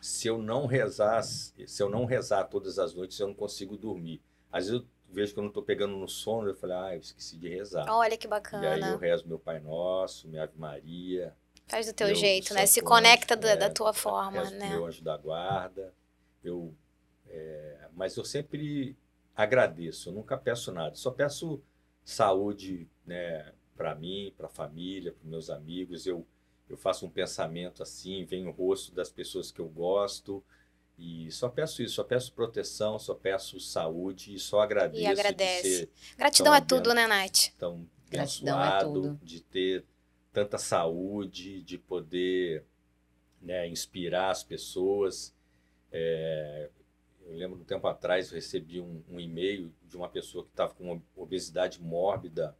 [0.00, 4.20] se eu não rezar, se eu não rezar todas as noites, eu não consigo dormir.
[4.50, 7.00] Às vezes eu vejo que eu não estou pegando no sono, eu falo, ah, eu
[7.00, 7.84] esqueci de rezar.
[7.88, 8.96] Olha que E aí eu bacana.
[8.96, 11.34] rezo meu Pai Nosso, minha Ave Maria.
[11.66, 12.64] Faz do teu jeito, né?
[12.64, 14.70] Se conecta da, é, da tua forma, rezo né?
[14.70, 15.92] Meu anjo da guarda.
[16.48, 16.74] Eu,
[17.28, 18.96] é, mas eu sempre
[19.36, 20.94] agradeço, eu nunca peço nada.
[20.96, 21.62] Só peço
[22.04, 26.06] saúde, né, para mim, para a família, para meus amigos.
[26.06, 26.26] Eu,
[26.68, 30.42] eu faço um pensamento assim, vem o rosto das pessoas que eu gosto.
[30.98, 35.88] E só peço isso, só peço proteção, só peço saúde e só agradeço E agradece.
[36.16, 37.52] Gratidão é Então, tudo, né, Nath?
[37.56, 39.20] tão Gratidão é tudo.
[39.22, 39.84] de ter
[40.32, 42.64] tanta saúde, de poder
[43.40, 45.34] né, inspirar as pessoas.
[45.90, 46.70] É,
[47.26, 50.74] eu lembro um tempo atrás eu recebi um, um e-mail de uma pessoa que estava
[50.74, 52.56] com uma obesidade mórbida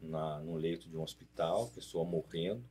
[0.00, 2.64] na, no leito de um hospital, pessoa morrendo.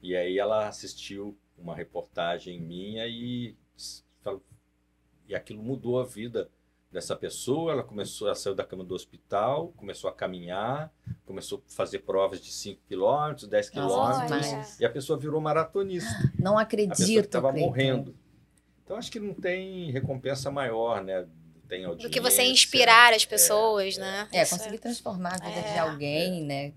[0.00, 3.56] E aí ela assistiu uma reportagem minha e
[5.28, 6.48] e aquilo mudou a vida
[6.90, 7.72] dessa pessoa.
[7.72, 10.92] Ela começou, ela saiu da cama do hospital, começou a caminhar,
[11.24, 16.08] começou a fazer provas de 5 quilômetros, 10 Nossa, quilômetros, e a pessoa virou maratonista
[16.38, 17.24] Não a pessoa acredito.
[17.24, 18.14] estava morrendo.
[18.86, 21.28] Então acho que não tem recompensa maior, né, do
[21.68, 22.08] tem audiência.
[22.08, 24.28] Do que você inspirar as pessoas, é, né?
[24.32, 25.72] É, conseguir transformar a vida É.
[25.72, 26.72] de alguém, né?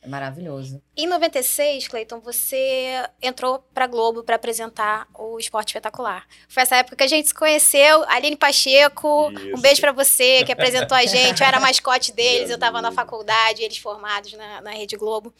[0.00, 0.80] É maravilhoso.
[0.96, 6.24] Em 96, Cleiton, você entrou pra Globo para apresentar o Esporte Espetacular.
[6.48, 9.60] Foi essa época que a gente se conheceu, Aline Pacheco, um Isso.
[9.60, 11.42] beijo pra você que apresentou a gente.
[11.42, 15.34] Eu era mascote deles, eu tava na faculdade, eles formados na, na Rede Globo.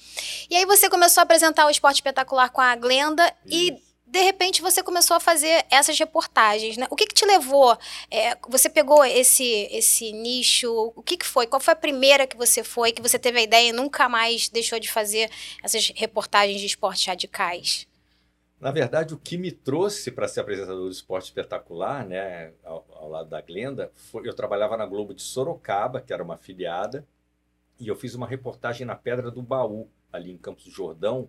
[0.51, 3.88] E aí você começou a apresentar o Esporte Espetacular com a Glenda e Isso.
[4.11, 6.87] De repente você começou a fazer essas reportagens, né?
[6.91, 7.77] O que que te levou?
[8.11, 10.93] é, você pegou esse esse nicho?
[10.97, 11.47] O que que foi?
[11.47, 14.49] Qual foi a primeira que você foi, que você teve a ideia e nunca mais
[14.49, 15.31] deixou de fazer
[15.63, 17.87] essas reportagens de esportes radicais?
[18.61, 23.09] Na verdade, o que me trouxe para ser apresentador do esporte espetacular, né, ao, ao
[23.09, 27.07] lado da Glenda, foi eu trabalhava na Globo de Sorocaba, que era uma afiliada,
[27.79, 31.29] e eu fiz uma reportagem na Pedra do Baú, ali em Campos do Jordão,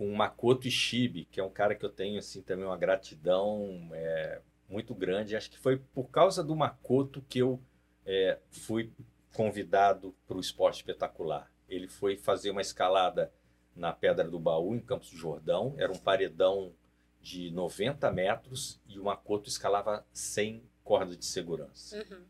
[0.00, 3.90] com o Makoto Ishibe, que é um cara que eu tenho assim também uma gratidão
[3.92, 5.36] é, muito grande.
[5.36, 7.60] Acho que foi por causa do Makoto que eu
[8.06, 8.90] é, fui
[9.34, 11.52] convidado para o esporte espetacular.
[11.68, 13.30] Ele foi fazer uma escalada
[13.76, 15.74] na Pedra do Baú, em Campos do Jordão.
[15.76, 16.72] Era um paredão
[17.20, 21.98] de 90 metros e o Makoto escalava sem corda de segurança.
[22.10, 22.24] Uhum.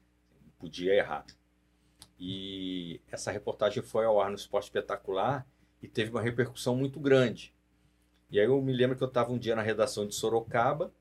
[0.58, 1.24] Podia errar.
[2.18, 5.46] E essa reportagem foi ao ar no Esporte Espetacular
[5.80, 7.54] e teve uma repercussão muito grande.
[8.30, 10.92] E aí eu me lembro que eu estava um dia na redação de Sorocaba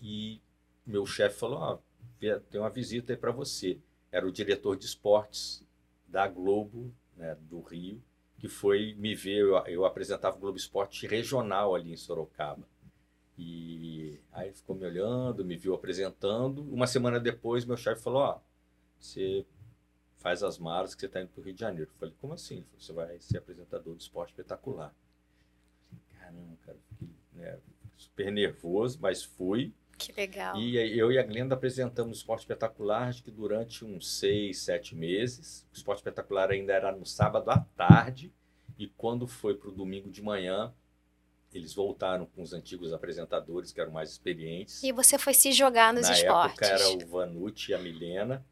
[0.00, 0.40] e
[0.86, 1.78] meu chefe falou: ó,
[2.18, 3.78] tem uma visita aí para você.
[4.12, 5.64] Era o diretor de esportes
[6.06, 8.02] da Globo, né, do Rio,
[8.38, 9.40] que foi me ver.
[9.40, 12.68] Eu, eu apresentava o Globo Esporte regional ali em Sorocaba.
[13.38, 16.62] E aí ficou me olhando, me viu apresentando.
[16.72, 18.40] Uma semana depois, meu chefe falou: Ó,
[18.98, 19.46] você
[20.18, 21.90] faz as malas que você está indo para o Rio de Janeiro.
[21.90, 22.64] Eu falei: Como assim?
[22.78, 24.94] Você vai ser apresentador do esporte espetacular.
[26.30, 27.58] Caramba, cara, fiquei né,
[27.96, 29.72] super nervoso, mas fui.
[29.98, 30.56] Que legal.
[30.56, 34.94] E eu e a Glenda apresentamos o Esporte Espetacular, acho que durante uns seis, sete
[34.94, 35.66] meses.
[35.72, 38.32] O Esporte Espetacular ainda era no sábado à tarde,
[38.78, 40.72] e quando foi para o domingo de manhã,
[41.52, 44.82] eles voltaram com os antigos apresentadores, que eram mais experientes.
[44.82, 46.62] E você foi se jogar nos Na esportes.
[46.62, 48.46] época era o Vanucci e a Milena.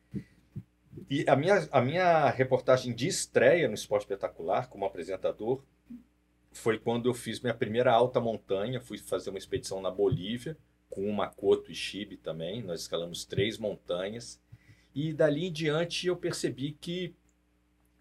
[1.08, 5.62] E a minha, a minha reportagem de estreia no Esporte Espetacular, como apresentador,
[6.58, 8.80] foi quando eu fiz minha primeira alta montanha.
[8.80, 10.56] Fui fazer uma expedição na Bolívia,
[10.90, 12.62] com o Makoto e Chibi também.
[12.62, 14.40] Nós escalamos três montanhas.
[14.94, 17.14] E dali em diante eu percebi que,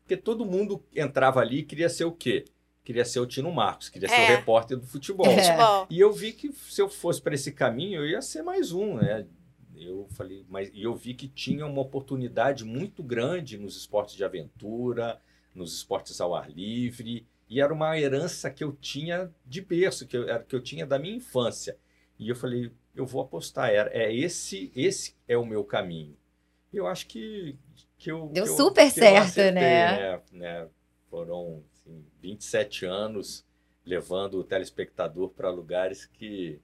[0.08, 2.46] que todo mundo entrava ali e queria ser o quê?
[2.84, 4.24] Queria ser o Tino Marcos, queria ser É.
[4.24, 5.28] o repórter do futebol.
[5.28, 5.86] É.
[5.90, 8.96] E eu vi que se eu fosse para esse caminho, eu ia ser mais um,
[8.96, 9.28] né?
[9.76, 14.24] Eu falei, mas e eu vi que tinha uma oportunidade muito grande nos esportes de
[14.24, 15.22] aventura,
[15.54, 20.18] nos esportes ao ar livre, e era uma herança que eu tinha de berço, que
[20.18, 21.78] eu, era- que eu tinha da minha infância.
[22.20, 26.18] E eu falei, eu vou apostar, é, é esse, esse é o meu caminho.
[26.74, 27.58] E eu acho que,
[27.98, 29.88] que eu Deu que super eu certo, acertei, né?
[29.88, 30.22] né?
[30.32, 30.70] né?
[31.10, 33.46] Foram assim, 27 anos
[33.86, 36.60] levando o telespectador para lugares que,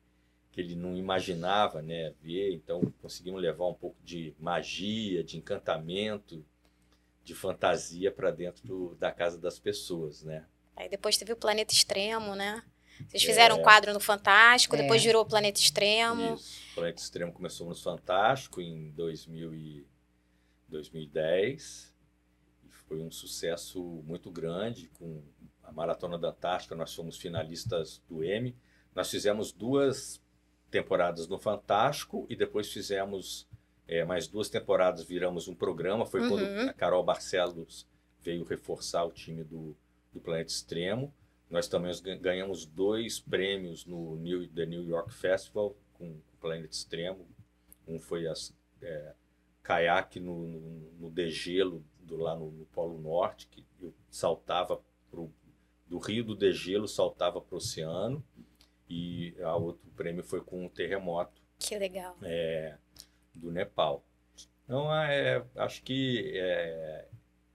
[0.51, 2.53] que ele não imaginava né, ver.
[2.53, 6.45] Então, conseguimos levar um pouco de magia, de encantamento,
[7.23, 10.45] de fantasia para dentro do- da casa das pessoas, né?
[10.75, 12.63] Aí depois teve o Planeta Extremo, né?
[13.07, 13.25] Vocês É.
[13.25, 14.81] fizeram um quadro no Fantástico, É.
[14.81, 16.35] depois virou o Planeta Extremo.
[16.35, 16.59] Isso.
[16.71, 19.85] O Planeta Extremo começou no Fantástico em 2000 e
[20.69, 21.93] 2010
[22.65, 25.21] e foi um sucesso muito grande com
[25.63, 26.75] a Maratona da Antártica.
[26.75, 28.55] Nós fomos finalistas do M.
[28.95, 30.21] Nós fizemos duas
[30.69, 33.47] temporadas no Fantástico e depois fizemos
[33.87, 35.03] é, mais duas temporadas.
[35.03, 36.05] Viramos um programa.
[36.05, 36.29] Foi Uhum.
[36.29, 37.85] quando a Carol Barcelos
[38.21, 39.75] veio reforçar o time do,
[40.13, 41.13] do Planeta Extremo.
[41.49, 46.73] Nós também gan- ganhamos dois prêmios no New, The New York Festival com o Planeta
[46.73, 47.27] Extremo.
[47.87, 49.13] Um foi as é,
[49.61, 55.31] caiaque no, no, no degelo do, lá no, no Polo Norte, que eu saltava pro,
[55.87, 58.23] do Rio do Degelo, saltava para o oceano.
[58.89, 62.15] E a outro prêmio foi com um terremoto Que legal.
[62.21, 62.77] é,
[63.33, 64.03] do Nepal.
[64.65, 67.07] Então, é, acho que é,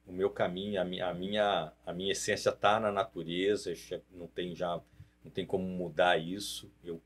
[0.09, 4.27] o meu caminho, a minha, a minha, a minha essência está na natureza, já não
[4.27, 4.81] tem já
[5.25, 6.71] não tem como mudar isso.
[6.83, 7.01] Eu,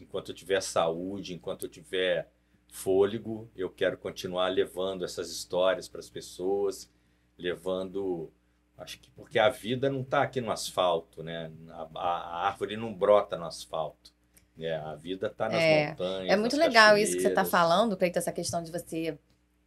[0.00, 2.30] enquanto eu tiver saúde, enquanto eu tiver
[2.68, 6.90] fôlego, eu quero continuar levando essas histórias para as pessoas,
[7.38, 8.30] levando
[8.78, 11.52] Acho que porque a vida não está aqui no asfalto, né?
[11.68, 14.10] A, a- árvore não brota no asfalto.
[14.56, 14.74] né?
[14.76, 16.30] A vida está nas É, montanhas.
[16.30, 19.18] É muito legal isso que você está falando, Cleiton, essa questão de você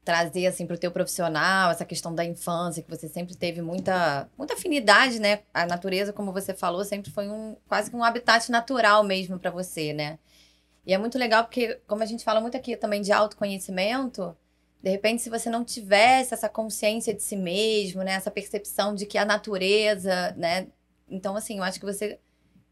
[0.04, 4.30] trazer assim para o teu profissional, essa questão da infância, que você sempre teve muita,
[4.38, 5.42] muita afinidade, né?
[5.54, 9.50] A natureza, como você falou, sempre foi um quase que um habitat natural mesmo para
[9.52, 10.20] você, né?
[10.86, 14.36] E é muito legal porque, como a gente fala muito aqui também de autoconhecimento,
[14.82, 18.14] de repente, se você não tivesse essa consciência de si mesmo, né?
[18.14, 20.68] Essa percepção de que a natureza, né?
[21.08, 22.20] Então, assim, eu acho que você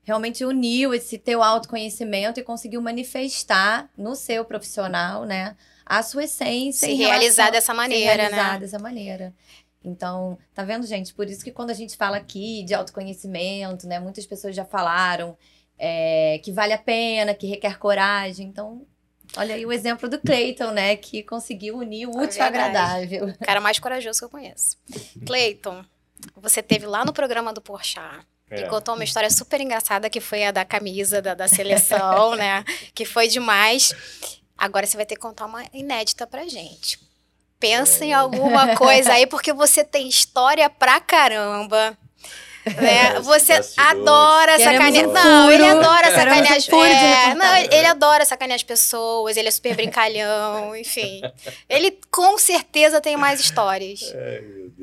[0.03, 5.55] realmente uniu esse teu autoconhecimento e conseguiu manifestar no seu profissional, né?
[5.85, 6.87] A sua essência.
[6.87, 8.59] Se em realizar relação- dessa maneira, se realizar né?
[8.59, 9.33] dessa maneira.
[9.83, 11.13] Então, tá vendo, gente?
[11.13, 13.99] Por isso que quando a gente fala aqui de autoconhecimento, né?
[13.99, 15.35] Muitas pessoas já falaram
[15.77, 18.47] é, que vale a pena, que requer coragem.
[18.47, 18.85] Então,
[19.35, 20.95] olha aí o exemplo do Clayton, né?
[20.95, 23.25] Que conseguiu unir o É útil ao agradável.
[23.27, 24.77] O cara mais corajoso que eu conheço.
[25.25, 25.83] Cleiton,
[26.35, 28.23] você teve lá no programa do Porchat.
[28.51, 28.61] É.
[28.61, 32.63] E contou uma história super engraçada que foi a da camisa da, da seleção, né?
[32.93, 33.95] Que foi demais.
[34.57, 36.99] Agora você vai ter que contar uma inédita pra gente.
[37.59, 41.97] Pensa em alguma coisa aí, porque você tem história pra caramba.
[42.65, 43.17] Né?
[43.19, 45.07] Os Você adora sacanear.
[45.07, 49.47] um Não, ele adora sacanear as de é, Não, ele adora sacanear as pessoas, ele
[49.47, 51.21] é super brincalhão, enfim.
[51.67, 54.01] Ele com certeza tem mais histórias.
[54.13, 54.80] Ai, meu Deus.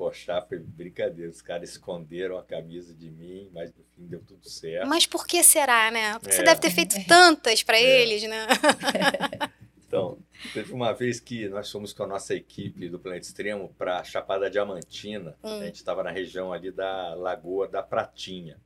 [0.00, 1.30] Porchat foi brincadeira.
[1.30, 4.88] Os caras esconderam a camisa de mim, mas no fim deu tudo certo.
[4.88, 6.18] Mas por que será, né?
[6.18, 6.44] Porque você É.
[6.44, 7.82] deve ter feito tantas pra É.
[8.02, 8.46] eles, né?
[9.86, 10.18] Então,
[10.54, 14.48] teve uma vez que nós fomos com a nossa equipe do Planeta Extremo para Chapada
[14.48, 15.36] Diamantina.
[15.42, 15.60] Hum.
[15.60, 18.56] A gente estava na região ali da Lagoa da Pratinha.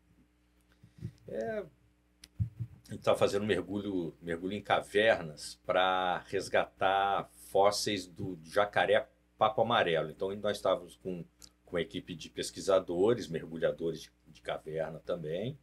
[1.27, 9.09] É, a gente estava fazendo mergulho, mergulho em cavernas para resgatar fósseis do jacaré
[9.45, 10.11] papo amarelo.
[10.11, 11.23] Então, nós estávamos com,
[11.67, 15.59] com a equipe de pesquisadores, mergulhadores de, de caverna também.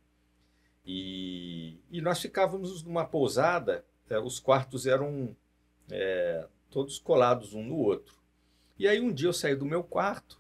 [0.86, 5.36] E, e nós ficávamos numa pousada, eh, os quartos eram
[5.90, 8.16] é, todos colados um no outro.
[8.78, 10.40] E aí um dia eu saí do meu quarto,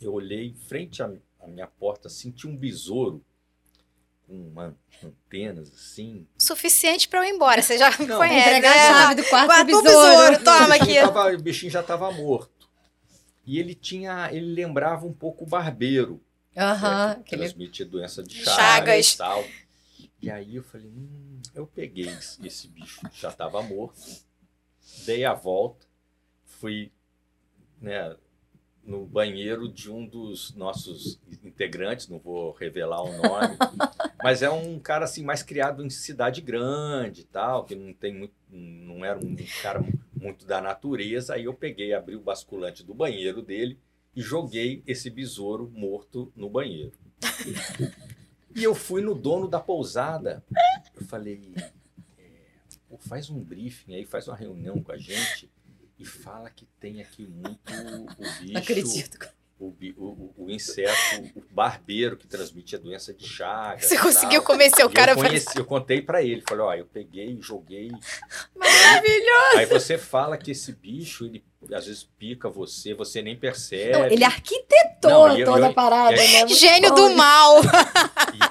[0.00, 3.24] eu olhei em frente à, à minha porta, senti um besouro
[4.26, 6.26] com uma- antenas assim.
[6.38, 7.60] Suficiente pra eu ir embora.
[7.62, 8.48] Você já me Não, conhece.
[8.48, 8.80] Entregar né?
[8.80, 10.44] a chave do quarto Guarda pro o besouro.
[10.44, 10.94] toma o, aqui.
[10.94, 12.68] tava- o bichinho já estava morto.
[13.46, 16.22] E ele tinha, ele lembrava um pouco o barbeiro,
[16.56, 17.08] Aham.
[17.08, 18.56] né, que aquele- transmite a doença de Chagas.
[18.56, 19.44] chagas, e tal.
[20.22, 24.00] E aí eu falei, hum, eu peguei esse, esse bicho que já estava morto,
[25.04, 25.86] dei a volta,
[26.46, 26.90] fui
[27.78, 28.16] né,
[28.86, 33.56] no banheiro de um dos nossos integrantes, não vou revelar o nome,
[34.22, 38.14] mas é um cara assim mais criado em cidade grande e tal, que não tem
[38.14, 39.82] muito, não era um cara
[40.14, 41.34] muito da natureza.
[41.34, 43.78] Aí eu peguei, abri o basculante do banheiro dele
[44.14, 46.92] e joguei esse besouro morto no banheiro.
[48.54, 50.44] E eu fui no dono da pousada.
[50.94, 51.52] Eu falei,
[52.18, 55.50] é, faz um briefing aí, faz uma reunião com a gente
[56.04, 59.18] e fala que tem aqui muito o bicho, Não acredito.
[59.58, 60.92] o, o, o- inseto,
[61.36, 63.86] o barbeiro que transmite a doença de Chagas.
[63.86, 64.44] Você conseguiu tal.
[64.52, 65.28] convencer o E cara eu, pra...
[65.28, 67.90] conheci, eu contei pra ele, falei, ó, eu peguei, joguei.
[68.54, 69.56] Maravilhoso.
[69.58, 73.92] Aí você fala que esse bicho, ele às vezes pica você, você nem percebe.
[73.92, 76.48] Não, ele arquitetou Não, eu- toda eu- a parada, e- né?
[76.48, 76.96] Gênio bom.
[76.96, 77.60] do mal.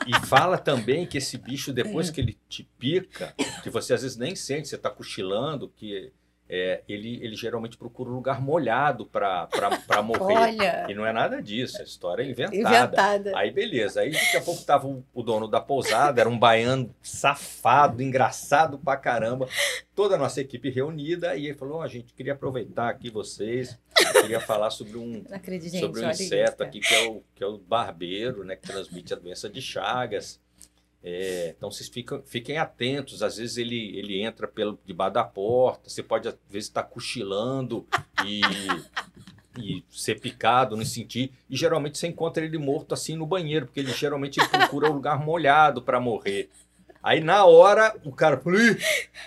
[0.07, 4.01] E, e fala também que esse bicho, depois que ele te pica, que você às
[4.01, 6.11] vezes nem sente, você está cochilando, que
[6.49, 9.47] é, ele, ele geralmente procura um lugar molhado para
[10.03, 10.35] morrer.
[10.35, 12.55] Olha, E não é nada disso, a história é inventada.
[12.57, 13.31] inventada.
[13.37, 16.93] Aí beleza, aí daqui a pouco tava o, o dono da pousada, era um baiano
[17.01, 19.47] safado, engraçado pra caramba.
[19.95, 23.77] Toda a nossa equipe reunida e ele falou: "Ó, a gente queria aproveitar aqui vocês,
[24.21, 26.63] queria falar sobre um acredito, sobre um inseto isso.
[26.63, 30.41] aqui que é, o, que é o barbeiro, né, que transmite a doença de Chagas.
[31.03, 35.89] É, então vocês ficam, fiquem atentos, às vezes ele, ele entra pelo debaixo da porta,
[35.89, 37.85] você pode às vezes estar cochilando
[38.25, 38.39] e,
[39.59, 41.33] e ser picado, não sentir.
[41.49, 44.93] E geralmente você encontra ele morto assim no banheiro, porque ele geralmente ele procura um
[44.93, 46.49] lugar molhado para morrer.
[47.03, 48.77] Aí na hora o cara falou: "Ih,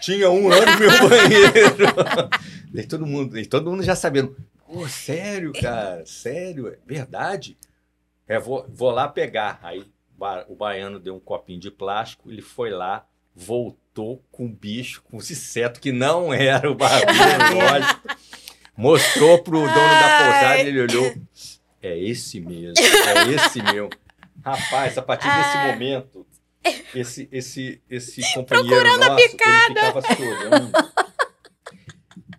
[0.00, 2.30] tinha um lá no meu banheiro.
[2.72, 4.34] Daí todo mundo, e todo mundo já sabendo.
[4.66, 6.06] Pô, sério, cara?
[6.06, 6.68] Sério?
[6.68, 7.54] É verdade?
[8.26, 9.61] É, vou, vou lá pegar.
[9.62, 9.84] Aí
[10.48, 15.18] o baiano deu um copinho de plástico, ele foi lá, voltou com o bicho, com
[15.18, 18.08] esse inseto que não era o barbeiro, lógico.
[18.76, 21.14] Mostrou pro dono da pousada, ele olhou.
[21.82, 23.88] É esse mesmo, é esse meu.
[24.44, 26.26] Rapaz, a partir desse momento,
[26.94, 30.72] esse, esse, esse companheiro nosso, ele ficava se olhando.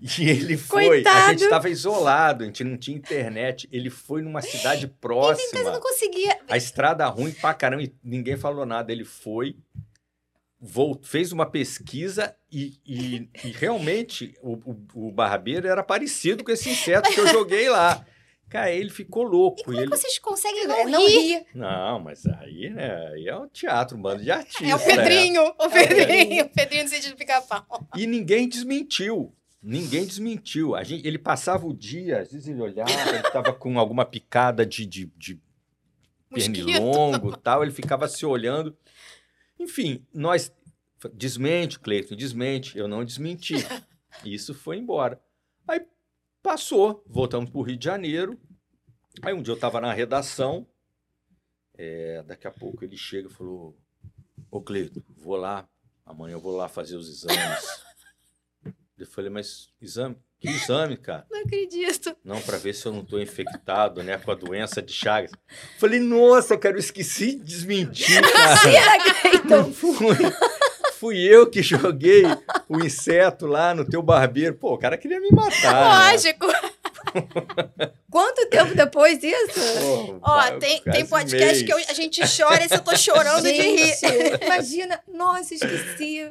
[0.19, 1.29] E ele foi, a Coitado.
[1.31, 3.67] gente estava isolado, a gente não tinha internet.
[3.71, 6.39] Ele foi numa cidade próxima, não conseguia.
[6.47, 8.91] a estrada ruim pra caramba, e ninguém falou nada.
[8.91, 9.55] Ele foi,
[10.59, 16.51] vol- fez uma pesquisa e, e- e realmente o, o- o barbeiro era parecido com
[16.51, 18.05] esse inseto que eu joguei lá.
[18.49, 19.59] Cara, ele ficou louco.
[19.59, 19.91] E como e é ele...
[19.91, 21.19] que vocês conseguem não, É, não rir?
[21.39, 21.45] ri.
[21.53, 23.07] Não, mas aí, né?
[23.13, 24.69] Aí é um teatro, um bando de artistas.
[24.69, 26.45] É o Pedrinho, o o Pedrinho, Pedrinho.
[26.45, 27.65] o Pedrinho do sentido do pica-pau.
[27.97, 29.33] E ninguém desmentiu.
[29.69, 30.75] Ninguém desmentiu.
[30.75, 34.65] A gente, ele passava o dia, às vezes ele olhava, ele estava com alguma picada
[34.65, 35.41] de, de, de
[36.29, 38.77] pernilongo tal, ele ficava se olhando.
[39.59, 40.53] Enfim, nós.
[41.13, 42.77] Desmente, Cleiton, desmente.
[42.77, 43.55] Eu não desmenti.
[44.23, 45.21] Isso foi embora.
[45.67, 45.85] Aí
[46.41, 48.39] passou, voltamos para o Rio de Janeiro.
[49.21, 50.65] Aí um dia eu estava na redação.
[51.77, 53.77] é, daqui a pouco ele chega e falou:
[54.49, 55.67] Ô Cleiton, vou lá,
[56.05, 57.85] amanhã eu vou lá fazer os exames.
[58.97, 60.15] Eu falei, mas exame?
[60.39, 61.25] Que exame, cara?
[61.31, 62.15] Não acredito.
[62.23, 65.31] Não, para ver se eu não estou infectado, né, com a doença de Chagas.
[65.79, 69.21] Falei, nossa, cara, eu esqueci de desmentir, cara.
[69.21, 69.71] Cleiton!
[69.73, 69.97] Fui,
[70.99, 72.23] fui eu que joguei
[72.67, 74.55] o inseto lá no teu barbeiro.
[74.55, 75.73] Pô, o cara queria me matar.
[76.13, 76.13] né?
[78.09, 79.59] Quanto tempo depois isso?
[79.79, 81.89] Pô, Ó, vai- tem, tem podcast que eu- mês.
[81.89, 83.95] a gente chora e eu tô chorando de rir.
[83.95, 85.01] Gente, imagina.
[85.07, 86.21] Nossa, esqueci.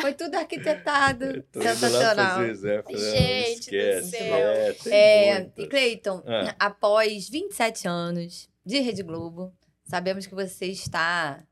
[0.00, 1.44] Foi tudo arquitetado.
[1.54, 2.38] Lá Sensacional.
[2.40, 4.10] não, Gente do esquece.
[4.10, 4.36] céu.
[4.36, 6.54] É, É, e Cleiton, Ah.
[6.58, 9.52] após 27 anos de Rede Globo,
[9.84, 11.42] sabemos que você está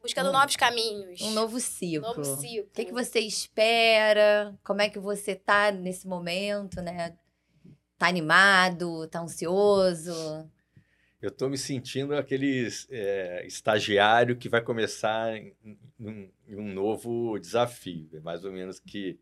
[0.00, 1.20] Buscando Um- novos caminhos.
[1.20, 2.00] um novo ciclo.
[2.08, 2.66] Novo ciclo.
[2.68, 4.54] O que, que você espera?
[4.64, 7.12] Como é que você tá nesse momento, né?
[7.98, 9.06] Tá animado?
[9.08, 10.48] Tá ansioso?
[11.20, 15.52] Eu tô me sentindo aquele é, estagiário que vai começar em,
[15.98, 18.08] em- em um novo desafio.
[18.14, 19.18] É mais ou menos que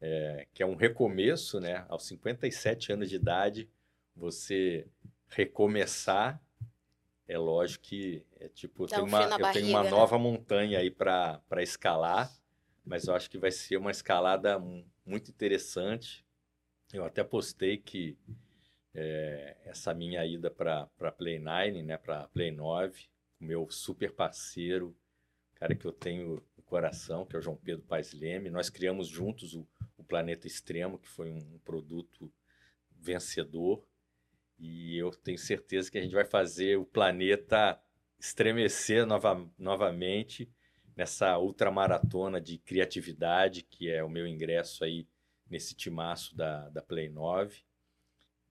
[0.00, 1.86] é, que é um recomeço, né?
[1.88, 3.70] Aos 57 anos de idade,
[4.16, 4.86] você
[5.28, 6.42] recomeçar.
[7.28, 9.90] É lógico que é tipo, eu tenho um uma, eu tenho uma né?
[9.90, 12.32] nova montanha aí para escalar,
[12.84, 16.25] mas eu acho que vai ser uma escalada mu- muito interessante.
[16.96, 18.16] Eu até postei que
[18.94, 20.86] é, essa minha ida para
[21.16, 23.04] Play 9, né, para Play 9,
[23.40, 24.96] o meu super parceiro,
[25.54, 29.08] cara que eu tenho no coração, que é o João Pedro Paes Leme, nós criamos
[29.08, 29.66] juntos o,
[29.98, 32.32] o Planeta Extremo, que foi um produto
[32.90, 33.84] vencedor,
[34.58, 37.78] e eu tenho certeza que a gente vai fazer o planeta
[38.18, 40.50] estremecer nova, novamente
[40.96, 45.06] nessa ultramaratona de criatividade, que é o meu ingresso aí
[45.48, 47.62] nesse timaço da, da Play 9.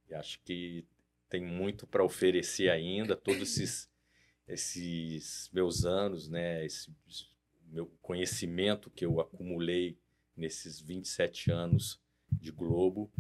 [0.10, 0.86] E acho que
[1.30, 3.89] tem muito para oferecer ainda, todos esses,
[4.48, 6.93] esses meus anos, né, esse
[7.68, 9.98] meu conhecimento que eu acumulei
[10.36, 12.00] nesses 27 anos
[12.32, 13.12] de Globo.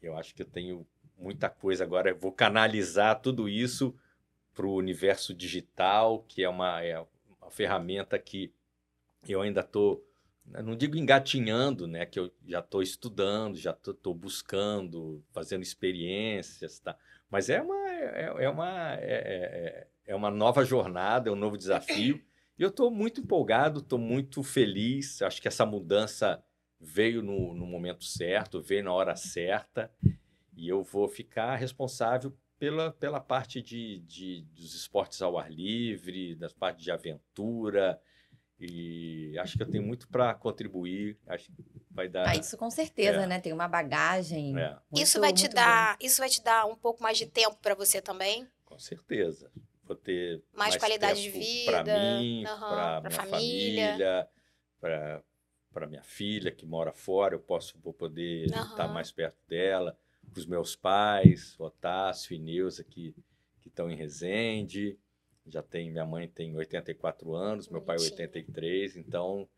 [0.00, 0.86] Eu acho que eu tenho
[1.16, 3.94] muita coisa agora, eu vou canalizar tudo isso
[4.54, 6.98] para o universo digital, que é uma, é
[7.40, 8.52] uma ferramenta que
[9.28, 10.05] eu ainda estou,
[10.62, 16.96] não digo engatinhando, né, que eu já estou estudando, já estou buscando, fazendo experiências, tá?
[17.30, 21.56] mas é uma, é, é uma, é, é, é uma nova jornada, é um novo
[21.56, 22.22] desafio,
[22.58, 26.42] e eu estou muito empolgado, estou muito feliz, acho que essa mudança
[26.80, 29.90] veio no, no momento certo, veio na hora certa,
[30.56, 36.34] e eu vou ficar responsável pela, pela parte de, de, dos esportes ao ar livre,
[36.34, 38.00] das partes de aventura,
[38.58, 42.28] e acho que eu tenho muito para contribuir, acho que vai dar...
[42.30, 43.26] Ah, isso com certeza, É.
[43.26, 43.40] né?
[43.40, 44.56] Tem uma bagagem.
[44.58, 44.76] É.
[44.90, 47.74] muito- isso vai te dar, isso vai te dar um pouco mais de tempo para
[47.74, 49.50] você também, Com certeza.
[49.84, 53.92] Vou ter mais, qualidade de vida, para mim, aham, para minha família.
[53.92, 54.28] família,
[54.80, 55.22] para
[55.72, 58.70] para minha filha que mora fora, eu posso vou poder Aham.
[58.70, 59.98] estar mais perto dela,
[60.34, 63.14] os meus pais, Otácio e Neuza que
[63.60, 64.98] que estão em Resende.
[65.46, 68.20] Já tem minha mãe tem 84 anos, meu pai Bonitinho.
[68.20, 69.48] 83, então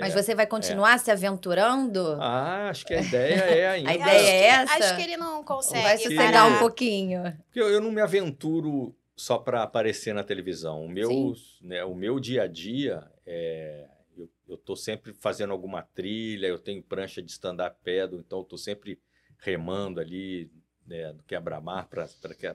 [0.00, 2.16] Mas você vai continuar se aventurando?
[2.20, 4.84] ah, acho que a ideia é ainda A ideia é acho que, essa?
[4.84, 7.22] Acho que ele não consegue vai sossegar um pouquinho.
[7.46, 10.84] Porque eu, eu não me aventuro só para aparecer na televisão.
[10.84, 13.86] O meu, né, o meu dia a dia é.
[14.16, 18.44] Eu, eu tô sempre fazendo alguma trilha, eu tenho prancha de stand-up paddle, então eu
[18.44, 19.00] tô sempre
[19.38, 20.50] remando ali
[20.84, 22.08] né, no quebra-mar para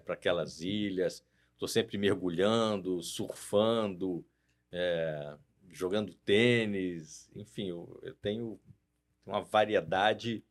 [0.09, 1.24] aquelas ilhas.
[1.64, 4.26] Estou sempre mergulhando, surfando,
[4.70, 5.38] é,
[5.72, 8.59] jogando tênis, enfim, eu, eu tenho
[9.26, 10.43] uma variedade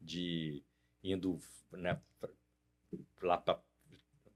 [0.00, 0.64] de
[1.04, 1.38] indo
[1.70, 2.00] né,
[3.22, 3.60] lá pra,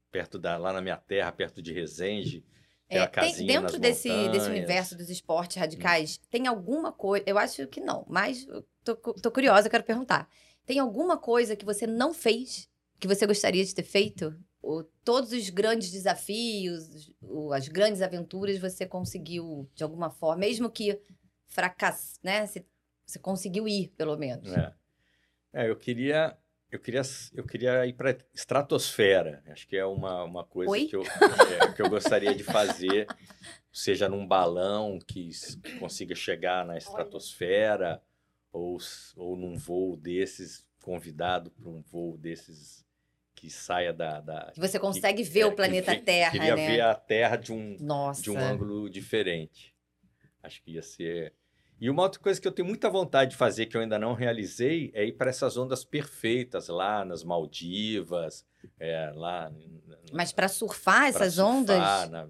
[0.09, 2.45] perto da lá na minha terra, perto de Resende,
[2.87, 4.47] É, a tem- dentro desse, desse montanhas.
[4.47, 4.51] Hum.
[4.51, 7.25] universo dos esportes radicais, tem alguma coisa.
[7.27, 8.47] Eu acho que não, mas
[8.85, 10.29] tô, tô curiosa, eu quero perguntar.
[10.65, 12.71] Tem alguma coisa que você não fez
[13.01, 14.33] que você gostaria de ter feito?
[14.61, 20.69] Ou todos os grandes desafios, o- as grandes aventuras você conseguiu de alguma forma, mesmo
[20.69, 21.01] que
[21.47, 22.45] fracasse, né?
[22.45, 22.65] Você,
[23.05, 24.51] você conseguiu ir, pelo menos.
[24.53, 24.73] É.
[25.53, 26.37] É, eu queria
[26.71, 27.01] Eu queria,
[27.33, 29.43] eu queria ir para estratosfera.
[29.47, 30.87] Acho que é uma, uma coisa Oi?
[30.87, 33.09] que eu, é, que eu gostaria de fazer,
[33.73, 35.29] seja num balão que,
[35.77, 38.01] consiga chegar na estratosfera,
[38.53, 38.77] ou,
[39.17, 42.85] ou num voo desses, convidado para um voo desses
[43.41, 44.21] que saia da.
[44.21, 46.67] da Que você consegue que- ver é, o que planeta ve- Terra, Queria né?
[46.67, 48.21] ver a Terra de um, Nossa.
[48.21, 49.73] de um ângulo diferente.
[50.43, 51.33] Acho que ia ser.
[51.79, 54.13] E uma outra coisa que eu tenho muita vontade de fazer, que eu ainda não
[54.13, 58.45] realizei, é ir para essas ondas perfeitas lá nas Maldivas,
[58.79, 59.51] é, lá.
[60.13, 62.29] Mas para surfar pra essas surfar, ondas, Na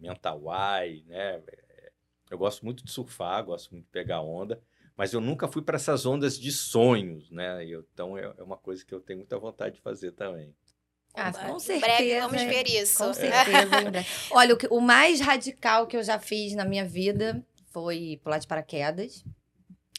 [0.00, 1.42] Mentawai, né?
[1.46, 1.90] É,
[2.30, 4.58] Eu gosto muito de surfar, gosto muito de pegar onda,
[4.96, 7.64] mas eu nunca fui para essas ondas de sonhos, né?
[7.66, 10.54] Eu- então é é uma coisa que eu tenho muita vontade de fazer também.
[11.14, 12.20] Ah, Em com breve certeza.
[12.26, 12.98] vamos ver isso.
[12.98, 13.80] Com certeza.
[13.80, 14.06] em breve.
[14.30, 18.38] Olha, o, que- o mais radical que eu já fiz na minha vida foi pular
[18.38, 19.24] de paraquedas,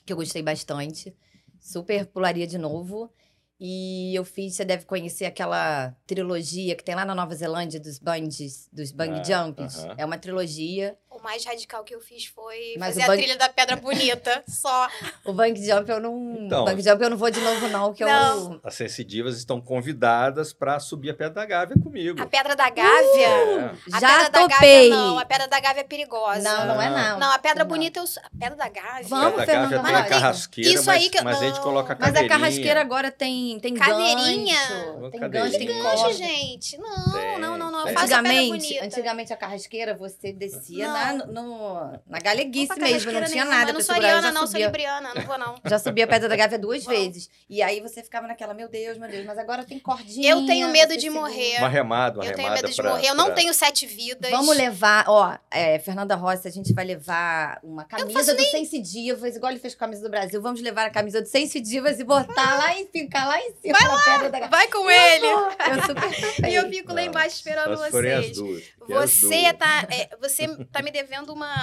[0.06, 1.16] que eu gostei bastante.
[1.60, 3.12] Super pularia de novo.
[3.60, 7.98] E eu fiz, você deve conhecer aquela trilogia que tem lá na Nova Zelândia dos
[7.98, 9.84] bungees, dos bungee Ah, jumps.
[9.84, 9.96] aham.
[9.98, 10.96] É uma trilogia.
[11.10, 13.76] O mais radical que eu fiz foi Mas fazer o a bang- trilha da Pedra
[13.76, 14.88] Bonita, só.
[15.26, 16.66] O bungee jump eu não, Então.
[16.66, 18.54] bungee jump eu não vou de novo não, que Não.
[18.54, 22.22] eu As sensitivas estão convidadas para subir a Pedra da Gávea comigo.
[22.22, 23.28] A Pedra da Gávea.
[23.28, 23.72] É.
[23.94, 24.90] A já Pedra da topei.
[24.90, 26.42] Gávea não, a Pedra da Gávea é perigosa.
[26.42, 27.20] Não, não é não.
[27.20, 27.70] Não, a Pedra Não.
[27.70, 28.04] Bonita eu...
[28.04, 29.08] A Pedra da Gávea?
[29.08, 31.56] Vamos, Pedra da Gávea Fernanda tem a carrasqueira, Isso mas, aí que mas a gente
[31.56, 31.64] não.
[31.64, 34.56] coloca a Mas a carrasqueira agora tem, tem Cadeirinha?
[34.56, 35.10] gancho.
[35.12, 35.30] Tem Cadeirinha.
[35.30, 36.14] gancho, tem Gancho, corda.
[36.14, 36.78] gente.
[36.78, 37.80] Não, Tem, não, não, não.
[37.80, 37.94] Eu tem.
[37.94, 38.86] faço a Pedra Antigamente, Bonita.
[38.86, 40.94] antigamente a carrasqueira você descia Não.
[40.94, 43.58] na, no, na galeguice Opa, mesmo, não tinha nenhuma.
[43.58, 43.96] nada Eu não sou.
[43.96, 45.14] Eu ariana, não, sou subia, libriana.
[45.16, 45.56] Não vou, não.
[45.66, 46.92] já subia a Pedra da Gávea duas Não.
[46.92, 47.30] vezes.
[47.50, 50.30] E aí você ficava naquela, meu Deus, meu Deus, mas agora tem cordinha.
[50.32, 51.22] Eu tenho medo de segura.
[51.22, 51.58] morrer.
[51.60, 53.08] Uma remada, uma Eu tenho medo de pra- morrer.
[53.08, 54.30] Eu não pra- tenho sete vidas.
[54.32, 58.80] Vamos levar, ó, é, Fernanda Rossi, a gente vai levar uma camisa faço do Sense
[58.80, 60.42] Divas, igual ele fez com a camisa do Brasil.
[60.42, 63.78] Vamos levar a camisa do Sense Divas e botar lá e ficar lá em cima
[63.80, 64.48] da Pedra da.
[64.48, 65.28] Vai com ele.
[65.68, 68.36] Eu super E eu fico lá embaixo esperando vocês.
[68.38, 71.54] duas, porque as Você tá, é, você tá me devendo uma,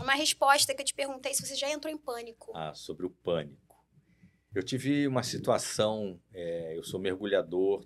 [0.00, 2.52] uma resposta que eu te perguntei se você já entrou em pânico.
[2.54, 3.84] Ah, sobre o pânico.
[4.54, 7.84] Eu tive uma situação, é, eu sou mergulhador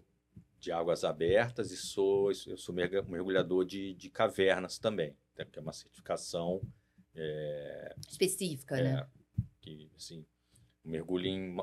[0.59, 5.63] de águas abertas e sou, eu sou mergulhador de, de cavernas também, né, que é
[5.63, 6.61] uma certificação
[8.09, 9.07] específica, é, né?
[9.61, 10.25] que, assim,
[10.89, 11.57] mergulho em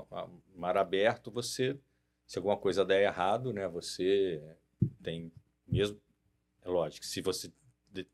[0.55, 1.77] mar aberto, você,
[2.25, 4.41] se alguma coisa der errado, né, você
[5.01, 5.31] tem
[5.67, 5.99] mesmo,
[6.63, 7.51] é lógico, se você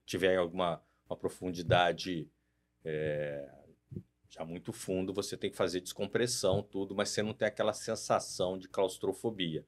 [0.05, 0.82] tiver alguma
[1.12, 2.30] uma profundidade
[2.86, 3.49] é,
[4.30, 8.57] já muito fundo, você tem que fazer descompressão, tudo, mas você não tem aquela sensação
[8.57, 9.66] de claustrofobia.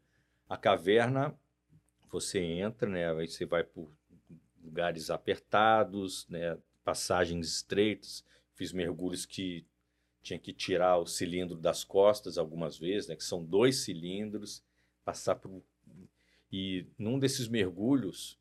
[0.48, 1.38] A caverna,
[2.10, 3.92] você entra, né, aí você vai por
[4.64, 8.24] lugares apertados, né, passagens estreitas,
[8.56, 9.66] fiz mergulhos que
[10.24, 14.64] tinha que tirar o cilindro das costas algumas vezes, né, que são dois cilindros,
[15.04, 15.62] passar por
[16.52, 18.40] e num desses mergulhos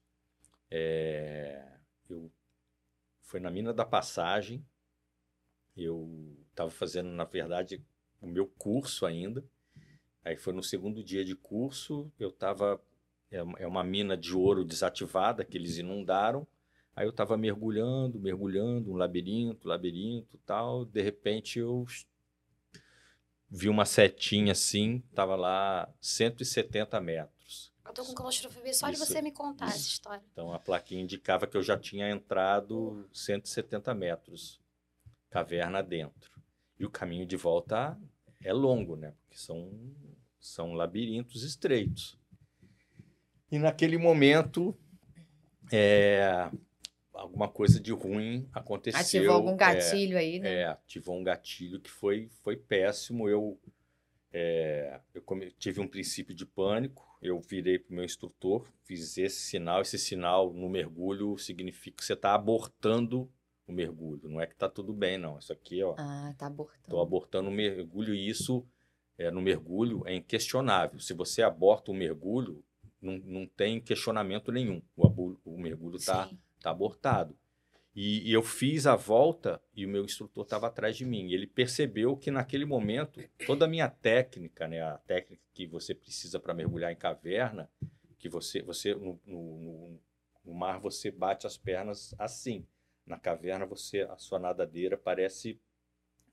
[0.71, 1.67] é,
[2.09, 2.31] eu
[3.23, 4.65] foi na mina da passagem
[5.77, 7.83] eu estava fazendo na verdade
[8.21, 9.43] o meu curso ainda
[10.23, 12.81] aí foi no segundo dia de curso eu estava
[13.31, 16.47] é é uma mina de ouro desativada que eles inundaram
[16.95, 20.85] Aí eu estava mergulhando, mergulhando, um labirinto, labirinto, tal.
[20.85, 21.87] De repente eu
[23.49, 27.73] vi uma setinha assim, tava lá 170 metros.
[27.85, 29.07] Eu tô com claustrofobia só de Isso.
[29.07, 29.77] você me contar Isso.
[29.77, 30.23] essa história.
[30.33, 34.61] Então a plaquinha indicava que eu já tinha entrado 170 metros,
[35.31, 36.31] caverna dentro.
[36.79, 37.99] E o caminho de volta
[38.43, 39.15] é longo, né?
[39.23, 39.71] Porque são,
[40.39, 42.19] são labirintos estreitos.
[43.51, 44.75] E naquele momento,
[45.71, 46.51] é,
[47.13, 49.01] alguma coisa de ruim aconteceu.
[49.01, 50.55] Ativou algum é, gatilho aí, né?
[50.61, 53.29] é, ativou um gatilho que foi, foi péssimo.
[53.29, 53.59] Eu,
[54.33, 55.23] é, eu
[55.59, 57.07] tive um princípio de pânico.
[57.21, 59.83] Eu virei para o meu instrutor, fiz esse sinal.
[59.83, 63.31] Esse sinal no mergulho significa que você está abortando
[63.67, 64.29] o mergulho.
[64.29, 65.39] Não é que está tudo bem, não.
[65.39, 66.83] Isso aqui, ó, Ah, tá abortando.
[66.83, 68.67] estou abortando o mergulho e isso
[69.17, 70.99] é, no mergulho é inquestionável.
[70.99, 72.65] Se você aborta o mergulho,
[73.01, 74.83] não, não tem questionamento nenhum.
[74.97, 76.29] O, o mergulho está.
[76.63, 77.37] Tá abortado.
[77.95, 81.27] E, e eu fiz a volta e o meu instrutor estava atrás de mim.
[81.29, 85.95] E ele percebeu que naquele momento toda a minha técnica, né, a técnica que você
[85.95, 87.71] precisa para mergulhar em caverna,
[88.19, 90.01] que você, você no, no-
[90.45, 92.67] no- mar você bate as pernas assim.
[93.07, 95.61] Na caverna você a sua nadadeira parece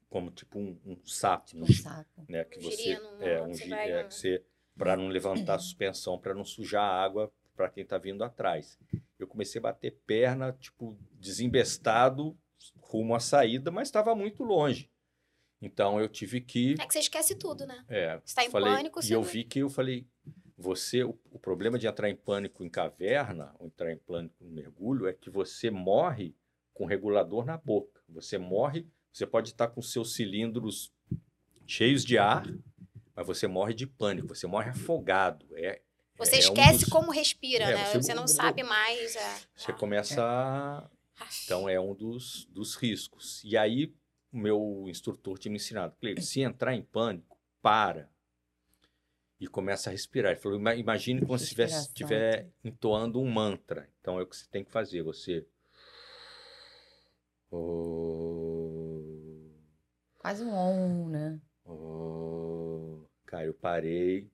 [0.10, 2.26] como tipo um, um sapo, Um saco.
[2.28, 2.44] né?
[2.46, 4.44] Que Um você girino, é um Você gi- vai é, que você
[4.78, 7.30] para não levantar a suspensão, para não sujar a água
[7.60, 8.80] para quem está vindo atrás.
[9.20, 12.38] Eu comecei a bater perna, tipo desembestado,
[12.78, 14.90] rumo à saída, mas estava muito longe.
[15.62, 16.76] Então eu tive que.
[16.80, 17.84] É que você esquece tudo, né?
[17.90, 20.08] É, Você tá em falei, pânico, E eu vi que eu falei,
[20.58, 24.52] você, o, o problema de entrar em pânico em caverna, ou entrar em pânico no
[24.52, 26.34] mergulho, é que você morre
[26.74, 28.02] com o regulador na boca.
[28.08, 30.94] Você morre, você pode estar com seus cilindros
[31.68, 32.46] cheios de ar,
[33.14, 35.46] mas você morre de pânico, você morre afogado.
[35.58, 35.82] É,
[36.20, 37.86] Você é um esquece dos- como respira, É, né?
[37.86, 39.16] você- Você, não sabe mais.
[39.16, 39.40] é.
[39.56, 40.90] Você começa a
[41.46, 43.42] Então é um dos, dos riscos.
[43.44, 43.94] E aí
[44.32, 48.10] o meu instrutor tinha me ensinado, se entrar em pânico, para
[49.40, 50.32] e começa a respirar.
[50.34, 53.90] Ele falou, "Ima- imagine como se estiver entoando um mantra.
[54.00, 55.02] Então é o que você tem que fazer.
[55.04, 55.46] Você
[57.52, 59.02] Oh,
[60.20, 61.40] Quase um on, né?
[61.66, 63.06] oh.
[63.26, 64.30] Cara, eu parei.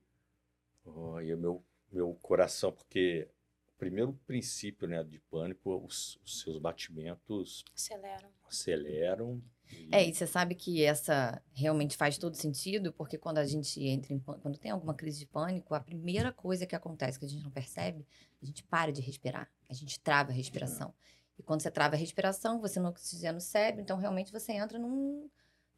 [0.84, 3.28] Oh, e o meu, meu coração, porque
[3.74, 8.28] o primeiro princípio né, de pânico, os- os seus batimentos Acelera.
[8.48, 9.42] aceleram.
[9.70, 13.82] e- É, e você sabe que essa realmente faz todo sentido, porque quando a gente
[13.84, 17.28] entra em quando tem alguma crise de pânico, a primeira coisa que acontece que a
[17.28, 18.06] gente não percebe,
[18.40, 20.94] a gente para de respirar, a gente trava a respiração.
[21.38, 24.78] E quando você trava a respiração, você não oxigena o cérebro, então realmente você entra
[24.78, 25.28] num,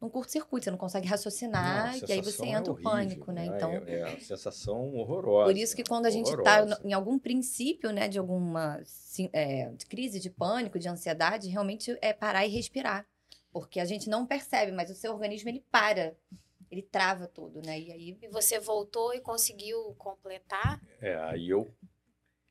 [0.01, 2.91] num curto-circuito, você não consegue raciocinar, Não, e aí você sensação é entra o horrível,
[2.91, 3.43] pânico, né?
[3.43, 5.51] É, Então, é uma sensação horrorosa.
[5.51, 8.81] por isso que quando a gente está em algum princípio, né, de alguma
[9.33, 13.05] é, de crise de pânico, de ansiedade, realmente é parar e respirar.
[13.51, 16.15] Porque a gente não percebe, mas o seu organismo, ele para.
[16.71, 17.79] Ele trava tudo, né?
[17.79, 18.17] E aí...
[18.21, 20.79] E você voltou e conseguiu completar?
[21.01, 21.67] É, aí eu.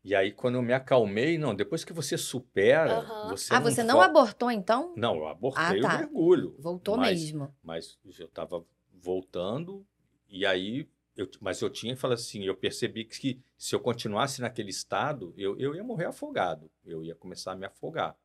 [0.04, 3.28] E aí, quando eu me acalmei, não, depois que você supera, Aham.
[3.30, 4.94] você ah, não você não abortou, então?
[4.96, 5.96] Não, eu abortei Ah, tá.
[5.96, 6.56] o mergulho.
[6.58, 7.54] Voltou mas, mesmo.
[7.62, 9.84] Mas eu estava voltando,
[10.28, 10.88] e aí.
[11.16, 15.58] Eu, mas eu tinha falado assim, eu percebi que se eu continuasse naquele estado, eu,
[15.58, 16.70] eu ia morrer afogado.
[16.86, 18.16] Eu ia começar a me afogar.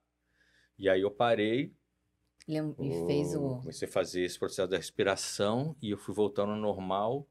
[0.77, 1.73] E aí eu parei,
[2.47, 3.57] E fez o...
[3.61, 7.25] Comecei a fazer esse processo da respiração e eu fui voltando ao normal.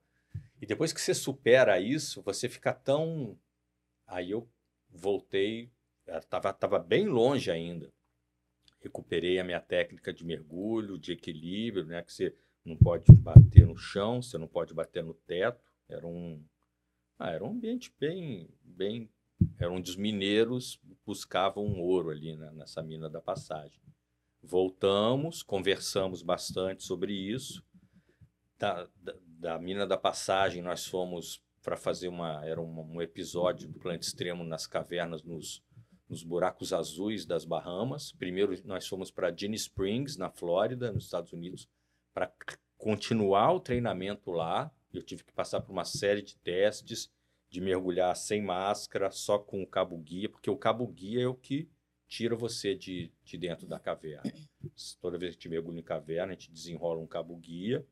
[0.61, 3.37] E depois que você supera isso, você fica tão.
[4.07, 4.49] Aí eu
[4.89, 5.71] voltei,
[6.07, 7.93] estava tava bem longe ainda.
[8.81, 12.03] Recuperei a minha técnica de mergulho, de equilíbrio, né?
[12.03, 12.35] Que você
[12.65, 15.63] não pode bater no chão, você não pode bater no teto.
[15.89, 16.45] Era um,
[17.19, 19.09] ah, era um ambiente bem, bem.
[19.59, 23.81] Era onde os mineiros buscavam ouro ali né, nessa mina da passagem.
[24.43, 27.65] Voltamos, conversamos bastante sobre isso.
[28.59, 32.45] Da, da, da mina da passagem, nós fomos para fazer uma.
[32.45, 35.63] Era um, um episódio do Planeta Extremo nas cavernas, nos,
[36.09, 38.13] nos buracos azuis das Bahamas.
[38.13, 41.69] Primeiro, nós fomos para Gin Springs, na Flórida, nos Estados Unidos,
[42.13, 42.33] para
[42.77, 44.71] continuar o treinamento lá.
[44.93, 47.11] Eu tive que passar por uma série de testes
[47.49, 51.35] de mergulhar sem máscara, só com o cabo guia, porque o cabo guia é o
[51.35, 51.69] que
[52.09, 54.33] tira você de, de dentro da caverna.
[55.01, 57.87] Toda vez que gente mergulha em caverna, a gente desenrola um cabo guia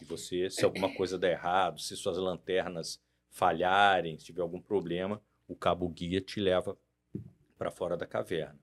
[0.00, 3.00] e você, se alguma coisa der errado, se suas lanternas
[3.36, 6.74] falharem, se tiver algum problema, o cabo guia te leva
[7.58, 8.58] para fora da caverna.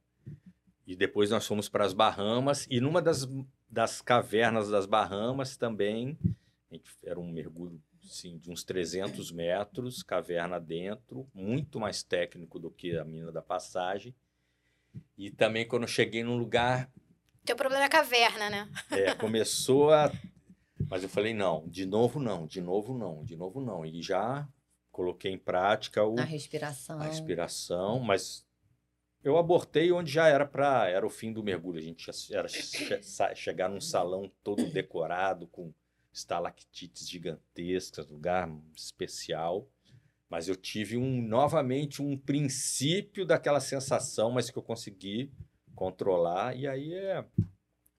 [0.88, 3.28] E depois nós fomos para as Bahamas e numa das,
[3.70, 6.18] das cavernas das Bahamas também,
[7.04, 12.98] era um mergulho assim, de uns 300 metros, caverna dentro, muito mais técnico do que
[12.98, 14.14] a mina da passagem.
[15.16, 16.92] E também quando eu cheguei num lugar,
[17.46, 18.70] Teu problema é a caverna, né?
[18.90, 20.12] é, começou a.
[20.90, 23.86] Mas eu falei, não, de novo não, de novo não, de novo não.
[23.86, 24.48] E já
[24.94, 27.02] coloquei em prática o, A respiração.
[27.02, 28.46] a respiração, mas
[29.24, 31.80] eu abortei onde já era para era o fim do mergulho.
[31.80, 33.02] A gente era che-
[33.36, 35.74] chegar num salão todo decorado com
[36.14, 39.68] estalactites gigantescas, lugar especial.
[40.30, 45.32] Mas eu tive um novamente um princípio daquela sensação, mas que eu consegui
[45.76, 47.26] controlar e aí é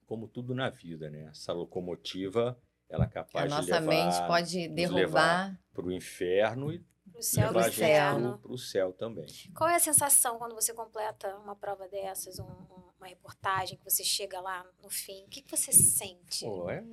[0.05, 1.27] como tudo na vida, né?
[1.31, 2.57] Essa locomotiva
[2.89, 5.59] ela é A capaz de nossa levar mente pode derrubar.
[5.73, 6.79] para o inferno e
[7.11, 9.27] Pro céu levar do a para o céu também.
[9.55, 13.83] Qual é a sensação quando você completa uma prova dessas, um- um- uma reportagem, que
[13.83, 15.23] você chega lá no fim?
[15.25, 16.43] O que, que você sente?
[16.45, 16.83] Pô, é,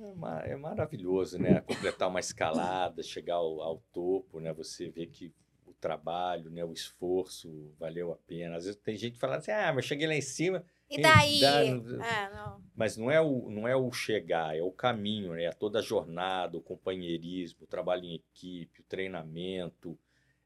[0.45, 1.61] é maravilhoso, né?
[1.61, 4.53] Completar uma escalada, chegar ao, ao topo, né?
[4.53, 5.33] Você vê que
[5.65, 6.63] o trabalho, né?
[6.63, 8.55] O esforço valeu a pena.
[8.57, 10.63] Às vezes tem gente que fala assim, ah, mas cheguei lá em cima,
[10.93, 11.43] E daí?
[11.43, 12.61] É, não.
[12.75, 15.45] mas não é o, não é o chegar, é o caminho, né?
[15.45, 19.97] É toda a jornada, o companheirismo, o trabalho em equipe, o treinamento.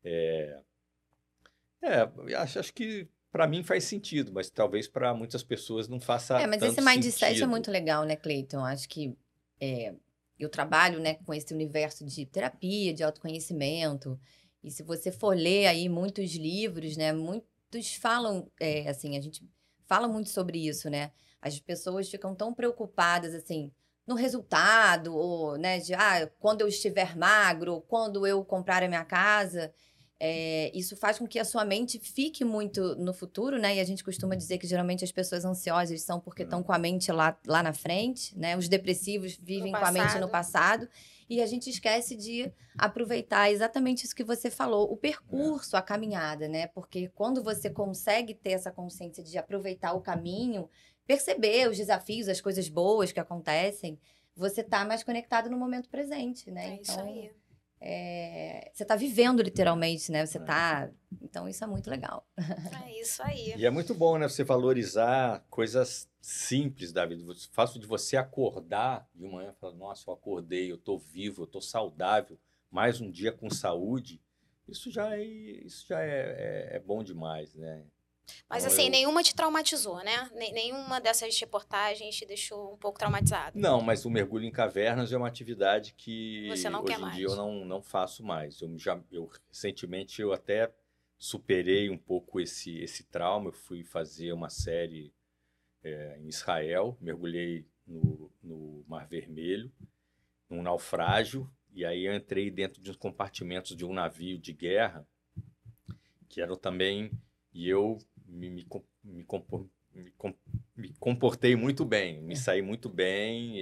[0.03, 0.61] É,
[1.81, 6.39] é acho, acho que para mim faz sentido, mas talvez para muitas pessoas não faça
[6.39, 7.49] É, mas esse mindset é sentido.
[7.49, 8.63] muito legal, né, Cleiton?
[8.63, 9.17] Acho que
[9.59, 9.93] é,
[10.39, 14.17] eu trabalho né, com esse universo de terapia, de autoconhecimento.
[14.63, 19.43] E se você for ler aí muitos livros, né, muitos falam, é, assim, a gente
[19.87, 21.11] fala muito sobre isso, né?
[21.41, 23.71] As pessoas ficam tão preocupadas, assim,
[24.05, 29.03] no resultado, ou, né, de ah, quando eu estiver magro, quando eu comprar a minha
[29.05, 29.73] casa.
[30.19, 33.75] É, isso faz com que a sua mente fique muito no futuro, né?
[33.75, 36.79] E a gente costuma dizer que geralmente as pessoas ansiosas são porque estão com a
[36.79, 38.57] mente lá, lá na frente, né?
[38.57, 40.89] Os depressivos vivem com a mente no passado.
[41.29, 46.47] E a gente esquece de aproveitar exatamente isso que você falou, o percurso, a caminhada,
[46.47, 46.67] né?
[46.67, 50.69] Porque quando você consegue ter essa consciência de aproveitar o caminho,
[51.05, 53.99] perceber os desafios, as coisas boas que acontecem,
[54.35, 56.69] você tá mais conectado no momento presente, né?
[56.69, 57.31] É então, isso aí.
[57.79, 60.25] É, você está vivendo literalmente, né?
[60.25, 60.89] Você está.
[61.21, 62.27] Então, isso é muito legal.
[62.85, 63.53] É isso aí.
[63.55, 64.27] E é muito bom, né?
[64.27, 67.23] Você valorizar coisas simples da vida.
[67.23, 71.43] O fato de você acordar de manhã e falar: Nossa, eu acordei, eu estou vivo,
[71.43, 72.37] eu estou saudável,
[72.71, 74.21] mais um dia com saúde.
[74.67, 77.85] Isso já é, isso já é, é, é bom demais, né?
[78.49, 78.91] Mas então, assim, eu...
[78.91, 80.29] nenhuma te traumatizou, né?
[80.33, 83.59] Nenhuma dessas reportagens te deixou um pouco traumatizado.
[83.59, 87.01] Não, mas o mergulho em cavernas é uma atividade que Você não hoje quer em
[87.01, 87.15] mais.
[87.15, 88.61] dia eu não, não faço mais.
[88.61, 90.71] Eu já eu recentemente eu até
[91.17, 93.49] superei um pouco esse esse trauma.
[93.49, 95.13] Eu fui fazer uma série
[95.83, 99.71] é, em Israel, mergulhei no, no Mar Vermelho,
[100.49, 105.07] num naufrágio, e aí eu entrei dentro de uns compartimentos de um navio de guerra
[106.27, 107.11] que eram também
[107.53, 107.97] e eu
[108.27, 108.67] me, me,
[109.03, 110.13] me, compor, me,
[110.75, 112.37] me comportei muito bem, me é.
[112.37, 113.59] saí muito bem,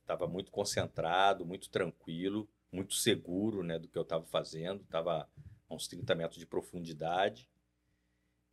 [0.00, 5.28] estava é, muito concentrado, muito tranquilo, muito seguro né, do que eu estava fazendo, estava
[5.68, 7.48] a uns 30 metros de profundidade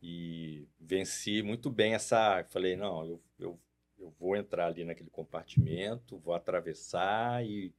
[0.02, 2.44] e venci muito bem essa.
[2.44, 3.60] Falei, não, eu, eu,
[3.98, 7.72] eu vou entrar ali naquele compartimento, vou atravessar e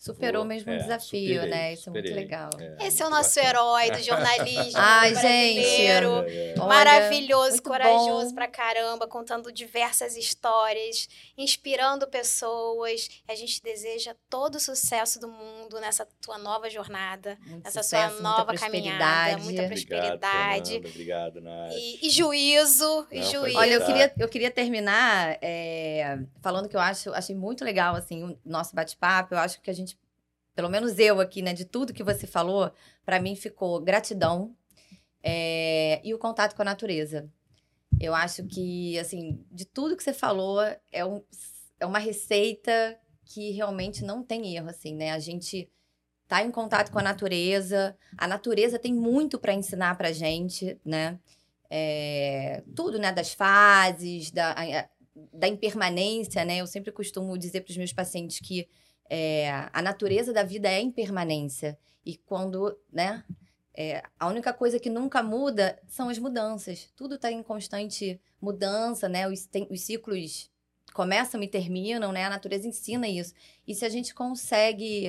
[0.00, 1.72] Superou o mesmo é, desafio, superei, né?
[1.74, 2.50] Isso superei, é muito legal.
[2.58, 3.48] É, Esse é o nosso bacana.
[3.50, 6.24] herói do jornalismo Ai, brasileiro.
[6.26, 8.34] Gente, maravilhoso, Olha, corajoso bom.
[8.34, 13.10] pra caramba, contando diversas histórias, inspirando pessoas.
[13.28, 18.14] A gente deseja todo o sucesso do mundo nessa tua nova jornada, muito nessa sucesso,
[18.14, 20.76] sua nova caminhada, muita prosperidade.
[20.76, 21.72] Obrigado, Obrigado Nath.
[21.74, 23.58] E, e juízo, Não, e juízo.
[23.58, 28.24] Olha, eu queria, eu queria terminar é, falando que eu acho, achei muito legal assim,
[28.24, 29.34] o nosso bate-papo.
[29.34, 29.89] Eu acho que a gente
[30.60, 32.70] pelo menos eu aqui, né, de tudo que você falou,
[33.02, 34.54] para mim ficou gratidão
[35.22, 37.32] é, e o contato com a natureza.
[37.98, 40.60] Eu acho que, assim, de tudo que você falou,
[40.92, 41.24] é, um,
[41.80, 42.94] é uma receita
[43.24, 45.12] que realmente não tem erro, assim, né?
[45.12, 45.66] A gente
[46.28, 51.18] tá em contato com a natureza, a natureza tem muito para ensinar pra gente, né?
[51.70, 53.10] É, tudo, né?
[53.12, 54.54] Das fases, da,
[55.32, 56.58] da impermanência, né?
[56.58, 58.68] Eu sempre costumo dizer para os meus pacientes que
[59.10, 61.76] é, a natureza da vida é impermanência.
[62.06, 63.24] E quando, né?
[63.74, 66.88] É, a única coisa que nunca muda são as mudanças.
[66.96, 69.28] Tudo está em constante mudança, né?
[69.28, 70.50] Os, tem, os ciclos
[70.94, 72.24] começam e terminam, né?
[72.24, 73.34] A natureza ensina isso.
[73.66, 75.08] E se a gente consegue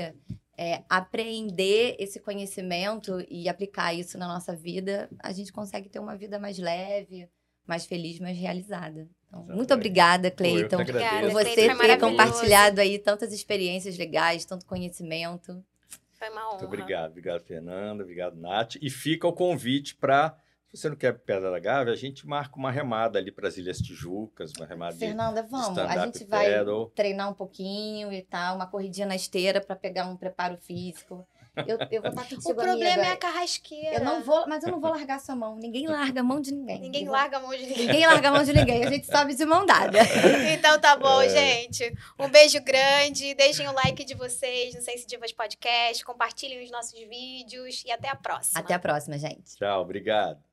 [0.58, 6.16] é, apreender esse conhecimento e aplicar isso na nossa vida, a gente consegue ter uma
[6.16, 7.30] vida mais leve,
[7.68, 9.08] mais feliz, mais realizada.
[9.32, 15.64] Então, muito obrigada, Cleiton, por você ter compartilhado aí tantas experiências legais, tanto conhecimento.
[16.12, 16.52] Foi uma honra.
[16.52, 18.76] Muito obrigado, obrigado, Fernanda, obrigado, Nath.
[18.82, 20.36] E fica o convite para
[20.74, 23.58] se você não quer Pedra da Gávea, a gente marca uma remada ali para as
[23.58, 25.78] Ilhas Tijucas, uma remada Fernanda, vamos.
[25.78, 26.50] A gente vai
[26.96, 31.28] treinar um pouquinho e tal, uma corridinha na esteira para pegar um preparo físico.
[31.68, 33.08] Eu, eu vou estar contigo, O problema amiga.
[33.08, 33.96] é a carrasqueira.
[33.98, 35.58] Eu não vou, mas eu não vou largar sua mão.
[35.58, 36.80] Ninguém larga a mão de ninguém.
[36.80, 37.78] Ninguém larga a mão de ninguém.
[37.78, 38.86] Ninguém larga a mão de ninguém.
[38.86, 40.00] A gente sobe de mão dada.
[40.54, 41.30] então tá bom, é.
[41.30, 41.94] gente.
[42.18, 43.34] Um beijo grande.
[43.36, 46.06] Deixem o like de vocês no Sensivas Podcast.
[46.06, 47.84] Compartilhem os nossos vídeos.
[47.86, 48.60] E até a próxima.
[48.60, 49.58] Até a próxima, gente.
[49.58, 50.51] Tchau, obrigado.